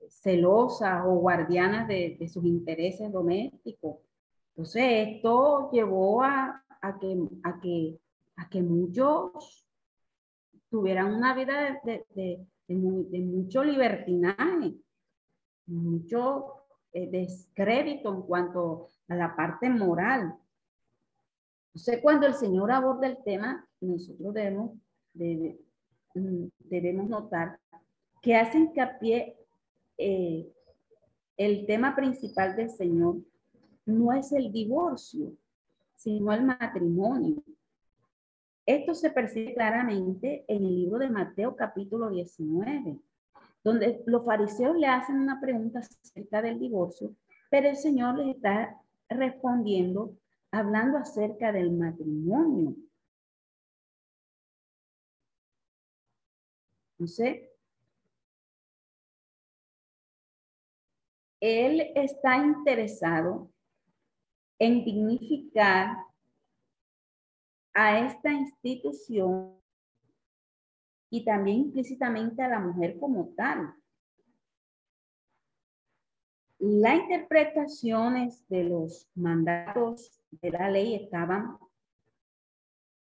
celosas 0.09 1.03
o 1.05 1.15
guardianas 1.19 1.87
de, 1.87 2.27
sus 2.27 2.43
intereses 2.43 3.11
domésticos. 3.11 3.97
Entonces, 4.49 5.07
esto 5.07 5.69
llevó 5.71 6.23
a, 6.23 6.63
que, 6.99 7.17
a, 7.43 7.59
que, 7.61 7.99
a 8.35 8.49
que 8.49 8.61
muchos 8.61 9.65
tuvieran 10.69 11.13
una 11.13 11.33
vida 11.33 11.79
de, 11.85 12.05
de 12.15 12.45
mucho 12.73 13.63
libertinaje, 13.63 14.75
mucho 15.67 16.65
eh, 16.93 17.09
descrédito 17.09 18.13
en 18.13 18.21
cuanto 18.23 18.87
a 19.07 19.15
la 19.15 19.35
parte 19.35 19.69
moral. 19.69 20.35
Entonces, 21.67 21.99
cuando 22.01 22.27
el 22.27 22.33
Señor 22.33 22.71
aborda 22.71 23.07
el 23.07 23.23
tema, 23.23 23.65
nosotros 23.79 24.33
debemos, 24.33 24.71
mm, 25.13 26.45
debemos 26.59 27.09
notar 27.09 27.59
que 28.21 28.35
hace 28.35 28.59
hincapié 28.59 29.35
eh, 29.97 30.51
el 31.37 31.65
tema 31.65 31.95
principal 31.95 32.55
del 32.55 32.69
Señor 32.69 33.17
no 33.85 34.13
es 34.13 34.31
el 34.31 34.51
divorcio, 34.51 35.33
sino 35.95 36.31
el 36.33 36.43
matrimonio. 36.43 37.41
Esto 38.65 38.93
se 38.93 39.09
percibe 39.09 39.53
claramente 39.53 40.45
en 40.47 40.63
el 40.63 40.75
libro 40.75 40.99
de 40.99 41.09
Mateo 41.09 41.55
capítulo 41.55 42.09
19, 42.09 42.99
donde 43.63 44.03
los 44.05 44.25
fariseos 44.25 44.77
le 44.77 44.87
hacen 44.87 45.19
una 45.19 45.41
pregunta 45.41 45.79
acerca 45.79 46.41
del 46.41 46.59
divorcio, 46.59 47.15
pero 47.49 47.69
el 47.69 47.75
Señor 47.75 48.17
les 48.17 48.35
está 48.35 48.77
respondiendo 49.09 50.15
hablando 50.51 50.97
acerca 50.97 51.51
del 51.51 51.71
matrimonio. 51.71 52.75
Entonces, 56.99 57.49
él 61.39 61.91
está 61.95 62.37
interesado 62.37 63.49
en 64.59 64.85
dignificar 64.85 65.97
a 67.73 67.99
esta 67.99 68.31
institución 68.31 69.61
y 71.09 71.25
también 71.25 71.57
implícitamente 71.57 72.41
a 72.41 72.49
la 72.49 72.59
mujer 72.59 72.97
como 72.99 73.33
tal. 73.35 73.75
Las 76.59 76.99
interpretaciones 76.99 78.47
de 78.47 78.65
los 78.65 79.09
mandatos 79.15 80.21
de 80.29 80.51
la 80.51 80.69
ley 80.69 80.95
estaban, 80.95 81.57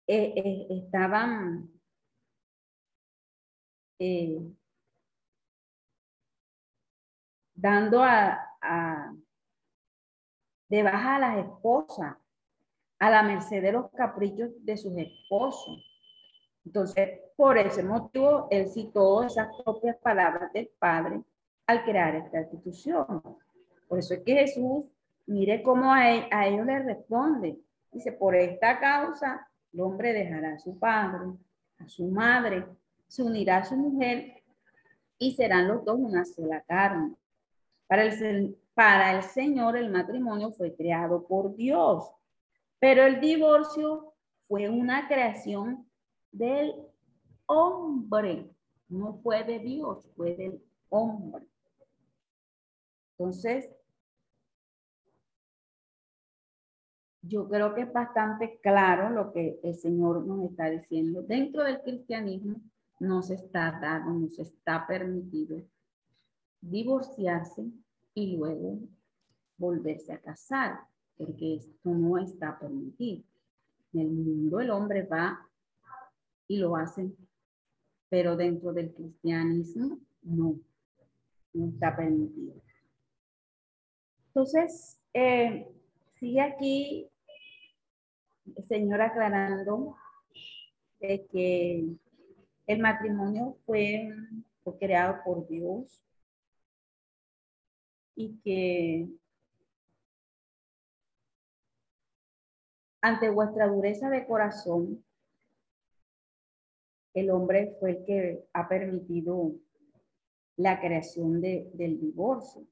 eh, 0.08 0.34
eh, 0.36 0.68
estaban 0.72 1.70
eh, 4.00 4.42
dando 7.54 8.04
a, 8.04 9.16
de 10.70 10.84
baja 10.84 11.16
a 11.16 11.20
las 11.20 11.38
esposas, 11.46 12.18
a 13.06 13.10
la 13.12 13.22
merced 13.22 13.62
de 13.62 13.72
los 13.72 13.92
caprichos 13.92 14.50
de 14.66 14.78
sus 14.78 14.98
esposos. 14.98 15.78
Entonces, 16.66 17.20
por 17.38 17.56
ese 17.56 17.84
motivo, 17.84 18.48
él 18.50 18.68
citó 18.68 19.22
esas 19.22 19.48
propias 19.64 19.96
palabras 19.98 20.52
del 20.54 20.72
Padre 20.80 21.22
al 21.68 21.84
crear 21.84 22.16
esta 22.16 22.42
institución. 22.42 23.22
Por 23.88 24.00
eso 24.00 24.16
es 24.16 24.22
que 24.22 24.34
Jesús, 24.34 24.86
mire 25.28 25.62
cómo 25.62 25.94
a, 25.94 26.16
ellos 26.48 26.66
le 26.66 26.80
responde. 26.80 27.60
Dice, 27.92 28.12
por 28.12 28.36
esta 28.36 28.80
causa, 28.80 29.48
el 29.72 29.82
hombre 29.82 30.12
dejará 30.12 30.54
a 30.54 30.60
su 30.60 30.80
padre, 30.80 31.38
a 31.78 31.88
su 31.88 32.08
madre, 32.08 32.66
se 33.08 33.22
unirá 33.22 33.58
a 33.58 33.66
su 33.66 33.76
mujer 33.78 34.42
y 35.20 35.36
serán 35.36 35.68
los 35.68 35.86
dos 35.86 36.00
una 36.00 36.26
sola 36.26 36.62
carne. 36.62 37.14
Para 37.86 38.04
el, 38.06 38.58
para 38.74 39.16
el 39.16 39.22
Señor 39.22 39.78
el 39.78 39.92
matrimonio 39.92 40.52
fue 40.52 40.74
creado 40.76 41.28
por 41.28 41.56
Dios, 41.56 42.12
pero 42.80 43.04
el 43.04 43.20
divorcio 43.20 44.14
fue 44.48 44.70
una 44.70 45.08
creación 45.08 45.90
del 46.32 46.74
hombre, 47.46 48.50
no 48.90 49.16
fue 49.22 49.44
de 49.44 49.60
Dios, 49.60 50.10
fue 50.16 50.36
del 50.36 50.64
hombre. 50.90 51.48
Entonces, 53.18 53.70
yo 57.22 57.48
creo 57.48 57.74
que 57.74 57.82
es 57.82 57.94
bastante 57.94 58.60
claro 58.62 59.10
lo 59.10 59.32
que 59.32 59.60
el 59.64 59.76
Señor 59.76 60.26
nos 60.26 60.52
está 60.52 60.70
diciendo. 60.70 61.24
Dentro 61.24 61.64
del 61.64 61.82
cristianismo 61.82 62.62
no 63.00 63.22
se 63.22 63.36
está 63.36 63.80
dado, 63.82 64.12
no 64.12 64.30
se 64.30 64.44
está 64.44 64.86
permitido 64.86 65.64
divorciarse 66.62 67.66
y 68.14 68.38
luego 68.38 68.80
volverse 69.58 70.14
a 70.14 70.22
casar, 70.22 70.80
porque 71.18 71.56
esto 71.56 71.90
no 71.90 72.18
está 72.18 72.58
permitido. 72.60 73.24
En 73.94 74.02
el 74.02 74.12
mundo 74.12 74.60
el 74.60 74.72
hombre 74.72 75.04
va 75.04 75.48
y 76.48 76.58
lo 76.58 76.76
hace, 76.76 77.12
pero 78.10 78.36
dentro 78.36 78.74
del 78.74 78.94
cristianismo 78.94 80.00
no, 80.22 80.60
no 81.54 81.68
está 81.70 81.96
permitido. 81.96 82.62
Entonces, 84.28 85.00
eh, 85.14 85.66
sigue 86.20 86.42
aquí 86.42 87.10
el 88.54 88.68
Señor 88.68 89.02
aclarando 89.02 89.96
de 91.00 91.26
que 91.28 91.88
el 92.68 92.80
matrimonio 92.80 93.58
fue, 93.66 94.10
fue 94.64 94.78
creado 94.78 95.22
por 95.24 95.48
Dios 95.48 96.02
y 98.16 98.38
que 98.44 99.08
ante 103.06 103.30
vuestra 103.30 103.68
dureza 103.68 104.10
de 104.10 104.26
corazón, 104.26 105.06
el 107.14 107.30
hombre 107.30 107.78
fue 107.80 107.92
el 107.92 108.04
que 108.04 108.48
ha 108.52 108.68
permitido 108.68 109.52
la 110.58 110.80
creación 110.80 111.40
de, 111.40 111.70
del 111.76 112.00
divorcio. 112.00 112.66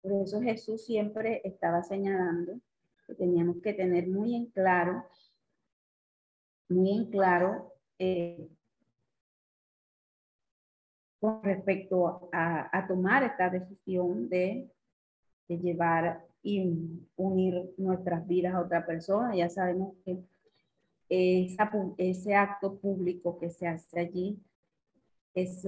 Por 0.00 0.12
eso 0.12 0.40
Jesús 0.40 0.84
siempre 0.84 1.40
estaba 1.42 1.82
señalando 1.82 2.60
que 3.08 3.16
teníamos 3.16 3.56
que 3.62 3.74
tener 3.74 4.06
muy 4.06 4.36
en 4.36 4.46
claro, 4.46 5.04
muy 6.68 6.98
en 6.98 7.10
claro 7.10 7.74
eh, 7.98 8.48
con 11.22 11.40
respecto 11.44 12.28
a, 12.32 12.84
tomar 12.88 13.22
esta 13.22 13.48
decisión 13.48 14.28
de, 14.28 14.68
llevar 15.46 16.26
y 16.42 16.64
unir 17.14 17.74
nuestras 17.76 18.26
vidas 18.26 18.54
a 18.54 18.60
otra 18.60 18.84
persona. 18.84 19.36
Ya 19.36 19.48
sabemos 19.48 19.94
que 20.04 20.18
ese 21.08 22.34
acto 22.34 22.76
público 22.76 23.38
que 23.38 23.50
se 23.50 23.68
hace 23.68 24.00
allí 24.00 24.42
es, 25.32 25.64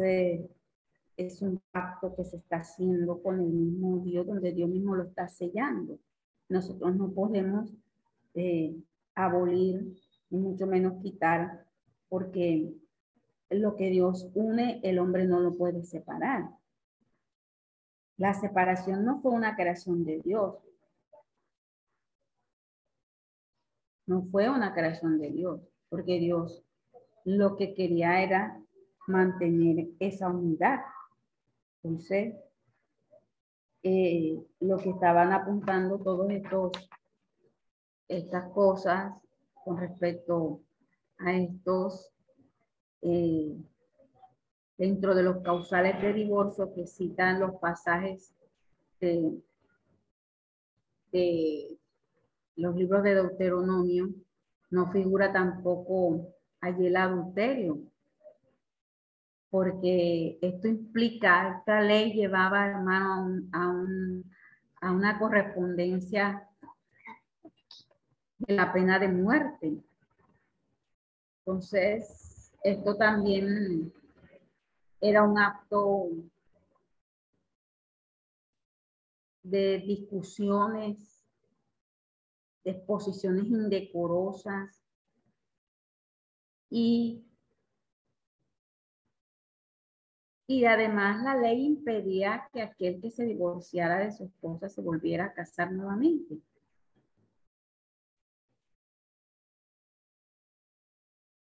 es 1.17 1.41
un 1.41 1.61
acto 1.73 2.17
que 2.17 2.25
se 2.25 2.39
está 2.39 2.57
haciendo 2.57 3.23
con 3.23 3.39
el 3.39 3.47
mismo 3.47 3.99
Dios, 3.99 4.27
donde 4.27 4.51
Dios 4.51 4.69
mismo 4.69 4.97
lo 4.97 5.05
está 5.05 5.29
sellando. 5.29 6.01
Nosotros 6.49 6.97
no 6.97 7.13
podemos 7.13 7.73
eh, 8.35 8.75
abolir, 9.15 9.95
mucho 10.31 10.67
menos 10.67 11.01
quitar, 11.01 11.65
porque 12.09 12.75
lo 13.61 13.77
que 13.77 13.91
Dios 13.91 14.31
une, 14.35 14.81
el 14.83 14.99
hombre 14.99 15.25
no 15.27 15.41
lo 15.41 15.57
puede 15.57 15.85
separar. 15.85 16.51
La 18.17 18.35
separación 18.35 19.05
no 19.05 19.21
fue 19.21 19.33
una 19.33 19.57
creación 19.57 20.05
de 20.05 20.21
Dios. 20.21 20.57
No 24.07 24.23
fue 24.31 24.49
una 24.51 24.75
creación 24.75 25.19
de 25.19 25.31
Dios, 25.31 25.61
porque 25.89 26.19
Dios 26.19 26.63
lo 27.25 27.57
que 27.57 27.75
quería 27.75 28.23
era 28.23 28.61
mantener 29.07 29.89
esa 29.99 30.29
unidad. 30.29 30.81
Entonces, 31.83 32.35
eh, 33.83 34.39
lo 34.61 34.79
que 34.79 34.91
estaban 34.91 35.33
apuntando 35.33 35.99
todos 35.99 36.31
estos, 36.31 36.73
estas 38.09 38.51
cosas 38.53 39.13
con 39.65 39.79
respecto 39.79 40.61
a 41.19 41.33
estos 41.33 42.14
eh, 43.05 43.55
dentro 44.79 45.15
de 45.15 45.23
los 45.23 45.43
causales 45.43 46.01
de 46.01 46.13
divorcio 46.15 46.73
que 46.75 46.87
citan 46.87 47.39
los 47.39 47.57
pasajes 47.57 48.35
de, 49.01 49.43
los 52.57 52.75
libros 52.75 53.03
de 53.03 53.15
Deuteronomio, 53.15 54.09
no 54.71 54.91
figura 54.91 55.33
tampoco 55.33 56.35
allí 56.61 56.87
el 56.87 56.97
adulterio, 56.97 57.79
porque 59.51 60.39
esto 60.41 60.67
implica, 60.67 61.59
esta 61.59 61.83
ley 61.83 62.15
llevaba, 62.15 62.67
hermano, 62.67 63.43
a, 63.53 63.85
a 64.81 64.93
una 64.93 65.19
correspondencia 65.19 66.49
de 68.39 68.55
la 68.55 68.73
pena 68.73 68.99
de 68.99 69.09
muerte. 69.09 69.85
Entonces, 71.41 72.24
esto 72.65 72.97
también 72.97 73.93
era 75.01 75.23
un 75.23 75.39
acto 75.39 76.09
de 79.43 79.79
discusiones, 79.87 81.25
de 82.65 82.73
exposiciones 82.73 83.45
indecorosas 83.45 84.83
y 86.71 87.25
Y 90.47 90.67
además 90.67 91.23
la 91.23 91.37
ley 91.37 91.65
impedía 91.65 92.49
que 92.53 92.61
aquel 92.61 93.01
que 93.01 93.11
se 93.11 93.25
divorciara 93.25 93.99
de 93.99 94.13
su 94.13 94.25
esposa 94.25 94.69
se 94.69 94.83
volviera 94.83 95.27
a 95.27 95.33
casar 95.33 95.73
nuevamente. 95.73 96.39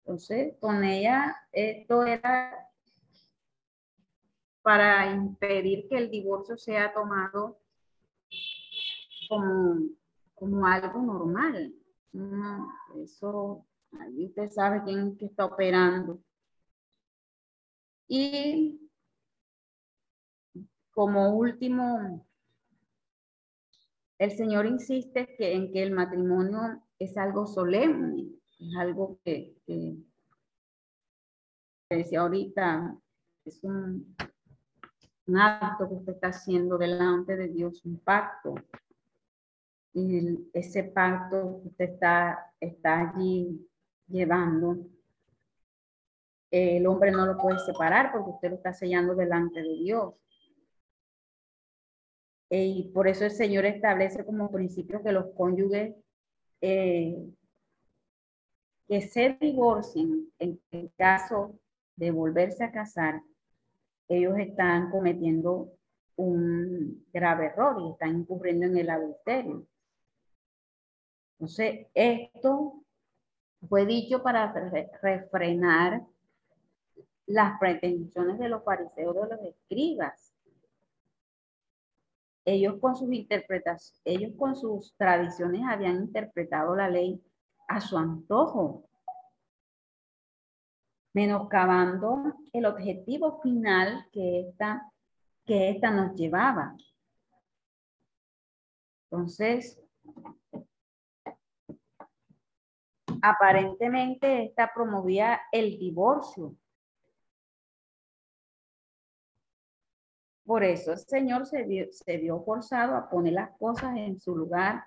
Entonces, 0.09 0.55
con 0.59 0.85
ella, 0.85 1.37
esto 1.53 2.03
era 2.03 2.67
para 4.63 5.13
impedir 5.13 5.87
que 5.87 5.99
el 5.99 6.11
divorcio 6.11 6.57
sea 6.57 6.95
tomado 6.95 7.59
como, 9.29 9.83
como 10.35 10.67
algo 10.67 11.03
normal. 11.03 11.75
eso, 13.05 13.67
ahí 14.01 14.25
usted 14.25 14.49
sabe 14.49 14.83
quién 14.83 15.15
que 15.19 15.27
está 15.27 15.45
operando. 15.45 16.19
Y 18.09 18.81
como 20.91 21.37
último, 21.37 22.27
el 24.17 24.31
Señor 24.31 24.65
insiste 24.65 25.37
en 25.39 25.71
que 25.71 25.83
el 25.83 25.91
matrimonio 25.91 26.83
es 26.99 27.15
algo 27.19 27.47
solemne, 27.47 28.31
es 28.59 28.75
algo 28.79 29.21
que, 29.23 29.58
que 29.69 29.99
decía 31.91 32.21
ahorita, 32.21 32.97
es 33.45 33.63
un, 33.63 34.17
acto 35.37 35.87
que 35.89 35.95
usted 35.95 36.15
está 36.15 36.29
haciendo 36.29 36.79
delante 36.79 37.37
de 37.37 37.49
Dios, 37.49 37.85
un 37.85 37.99
pacto. 37.99 38.55
Y 39.93 40.49
ese 40.55 40.85
pacto 40.85 41.61
que 41.63 41.69
usted 41.69 41.91
está, 41.91 42.53
está 42.61 43.11
allí 43.11 43.69
llevando, 44.07 44.79
el 46.51 46.87
hombre 46.87 47.11
no 47.11 47.27
lo 47.27 47.37
puede 47.37 47.59
separar 47.59 48.11
porque 48.11 48.31
usted 48.31 48.51
lo 48.51 48.57
está 48.57 48.73
sellando 48.73 49.15
delante 49.15 49.61
de 49.61 49.75
Dios. 49.77 50.15
Y 52.49 52.91
por 52.95 53.07
eso 53.07 53.27
el 53.27 53.33
Señor 53.33 53.67
establece 53.67 54.25
como 54.25 54.51
principio 54.51 55.03
que 55.03 55.13
los 55.13 55.27
cónyuges 55.35 55.95
eh, 56.63 57.19
que 58.89 59.03
se 59.03 59.37
divorcien 59.41 60.33
en 60.39 60.61
el 60.71 60.91
caso 60.97 61.55
de 61.97 62.11
volverse 62.11 62.65
a 62.65 62.73
casar, 62.73 63.23
ellos 64.09 64.39
están 64.39 64.91
cometiendo 64.91 65.73
un 66.17 67.07
grave 67.13 67.47
error 67.47 67.77
y 67.81 67.93
están 67.93 68.21
incurriendo 68.21 68.67
en 68.67 68.79
el 68.79 68.91
adulterio. 68.91 69.67
Entonces, 71.39 71.87
esto 71.95 72.83
fue 73.69 73.87
dicho 73.87 74.23
para 74.23 74.53
refrenar 75.03 76.03
las 77.27 77.59
pretensiones 77.61 78.39
de 78.39 78.49
los 78.49 78.65
fariseos 78.65 79.15
de 79.15 79.37
los 79.37 79.45
escribas 79.45 80.29
ellos 82.49 82.77
con 82.81 82.97
sus 82.97 83.13
interpretaciones, 83.13 84.01
ellos 84.05 84.33
con 84.39 84.57
sus 84.57 84.95
tradiciones 84.97 85.63
habían 85.69 85.97
interpretado 85.97 86.75
la 86.75 86.89
ley 86.89 87.23
a 87.69 87.81
su 87.81 87.97
antojo, 87.97 88.89
menoscabando 91.15 92.35
el 92.53 92.67
objetivo 92.67 93.41
final 93.41 94.07
que 94.13 94.41
esta, 94.41 94.91
que 95.45 95.71
esta 95.71 95.91
nos 95.91 96.15
llevaba. 96.15 96.77
Entonces, 99.11 99.81
aparentemente 103.23 104.45
esta 104.45 104.71
promovía 104.75 105.41
el 105.53 105.79
divorcio, 105.79 106.57
Por 110.49 110.65
eso 110.65 110.93
el 110.93 110.99
Señor 110.99 111.45
se 111.45 111.63
vio, 112.17 112.43
forzado 112.43 112.97
a 112.97 113.11
poner 113.11 113.35
las 113.35 113.51
cosas 113.59 113.95
en 113.99 114.19
su 114.19 114.35
lugar 114.35 114.83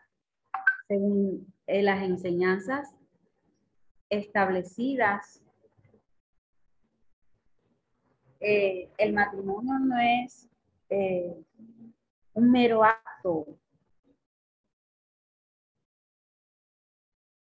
según 0.92 1.54
eh, 1.68 1.82
las 1.84 2.04
enseñanzas 2.04 2.94
establecidas. 4.10 5.42
Eh, 8.42 8.92
el 8.98 9.14
matrimonio 9.14 9.80
no 9.80 9.96
es 9.98 10.50
eh, 10.90 11.34
un 12.34 12.52
mero 12.52 12.84
acto. 12.84 13.58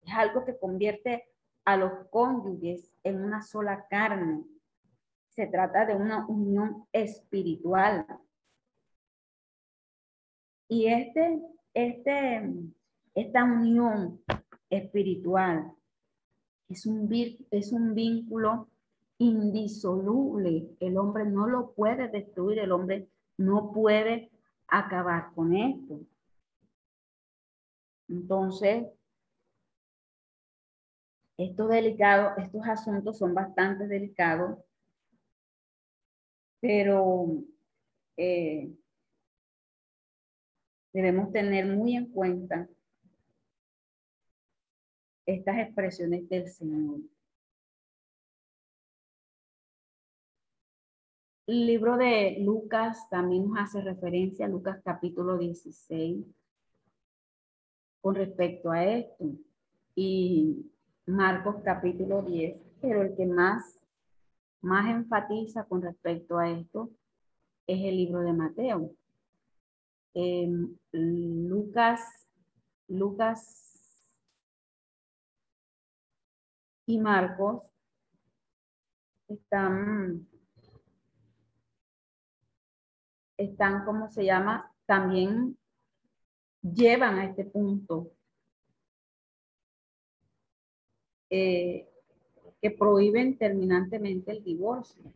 Es 0.03 0.13
algo 0.13 0.45
que 0.45 0.59
convierte 0.59 1.25
a 1.65 1.79
los 1.79 2.09
cónyuges 2.11 2.93
en 3.05 3.25
una 3.25 3.41
sola 3.41 3.87
carne 3.89 4.45
se 5.31 5.47
trata 5.47 5.87
de 5.87 5.95
una 5.95 6.27
unión 6.27 6.87
espiritual. 6.93 8.05
Y 10.69 10.89
este, 10.89 11.41
este, 11.73 12.43
esta 13.15 13.45
unión 13.45 14.21
espiritual 14.69 15.73
es 16.69 16.87
un, 16.87 17.09
es 17.51 17.73
un 17.73 17.95
vínculo 17.95 18.69
indisoluble. 19.19 20.71
El 20.81 20.97
hombre 20.97 21.25
no 21.25 21.47
lo 21.47 21.73
puede 21.73 22.09
destruir, 22.09 22.61
el 22.61 22.73
hombre 22.73 23.09
no 23.37 23.73
puede 23.73 24.31
acabar 24.69 25.33
con 25.35 25.55
esto. 25.55 26.01
Entonces, 28.09 28.87
estos 31.37 31.69
delicados, 31.69 32.39
estos 32.39 32.67
asuntos 32.67 33.19
son 33.19 33.35
bastante 33.35 33.87
delicados 33.87 34.59
pero 36.61 37.43
eh, 38.17 38.71
debemos 40.93 41.33
tener 41.33 41.67
muy 41.67 41.97
en 41.97 42.07
cuenta 42.13 42.69
estas 45.35 45.59
expresiones 45.59 46.29
del 46.29 46.49
Señor. 46.49 47.01
El 51.47 51.67
libro 51.67 51.97
de 51.97 52.39
Lucas 52.41 53.09
también 53.11 53.49
nos 53.49 53.59
hace 53.59 53.81
referencia 53.81 54.47
Lucas 54.47 54.81
capítulo 54.85 55.37
16 55.37 56.25
con 58.01 58.15
respecto 58.15 58.71
a 58.71 58.85
esto 58.85 59.25
y 59.95 60.71
Marcos 61.07 61.57
capítulo 61.65 62.23
10, 62.23 62.57
pero 62.81 63.03
el 63.03 63.17
que 63.17 63.27
más 63.27 63.81
más 64.61 64.91
enfatiza 64.91 65.65
con 65.65 65.83
respecto 65.83 66.39
a 66.39 66.51
esto 66.51 66.91
es 67.67 67.81
el 67.85 67.97
libro 67.97 68.21
de 68.21 68.33
Mateo. 68.33 68.93
Em, 70.15 70.77
Lucas, 70.93 72.01
Lucas 72.89 73.70
y 76.91 76.99
Marcos 76.99 77.63
están, 79.29 80.27
están, 83.37 83.85
¿cómo 83.85 84.11
se 84.11 84.25
llama? 84.25 84.75
También 84.87 85.57
llevan 86.63 87.21
a 87.21 87.27
este 87.27 87.45
punto. 87.45 88.11
Eh, 91.31 91.89
que 92.61 92.71
prohíben 92.73 93.39
terminantemente 93.39 94.33
el 94.33 94.43
divorcio. 94.43 95.15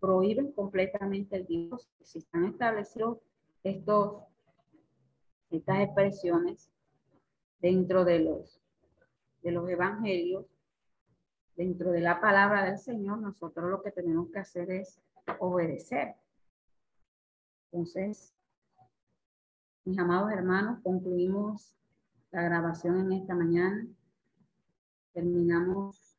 Prohíben 0.00 0.52
completamente 0.52 1.36
el 1.36 1.46
divorcio. 1.46 1.92
Si 2.00 2.18
están 2.18 2.46
establecidos 2.46 3.18
estos, 3.62 4.22
estas 5.50 5.80
expresiones 5.80 6.70
dentro 7.60 8.04
de 8.04 8.20
los, 8.20 8.60
de 9.42 9.52
los 9.52 9.68
evangelios, 9.68 10.46
dentro 11.56 11.90
de 11.90 12.00
la 12.00 12.20
palabra 12.20 12.64
del 12.64 12.78
Señor, 12.78 13.18
nosotros 13.18 13.70
lo 13.70 13.82
que 13.82 13.90
tenemos 13.90 14.30
que 14.30 14.38
hacer 14.38 14.70
es 14.70 15.00
obedecer. 15.38 16.14
Entonces, 17.72 18.34
mis 19.84 19.98
amados 19.98 20.32
hermanos, 20.32 20.80
concluimos 20.82 21.76
la 22.30 22.42
grabación 22.42 23.00
en 23.00 23.12
esta 23.12 23.34
mañana. 23.34 23.86
Terminamos. 25.12 26.16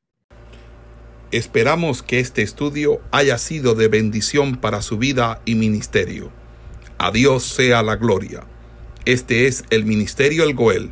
Esperamos 1.32 2.04
que 2.04 2.20
este 2.20 2.42
estudio 2.42 3.00
haya 3.12 3.38
sido 3.38 3.74
de 3.74 3.88
bendición 3.88 4.58
para 4.58 4.82
su 4.82 4.98
vida 4.98 5.42
y 5.46 5.56
ministerio. 5.56 6.32
A 6.98 7.12
Dios 7.12 7.44
sea 7.44 7.82
la 7.84 7.96
gloria. 7.96 8.46
Este 9.06 9.48
es 9.48 9.64
el 9.70 9.86
Ministerio 9.86 10.44
El 10.44 10.54
Goel, 10.54 10.92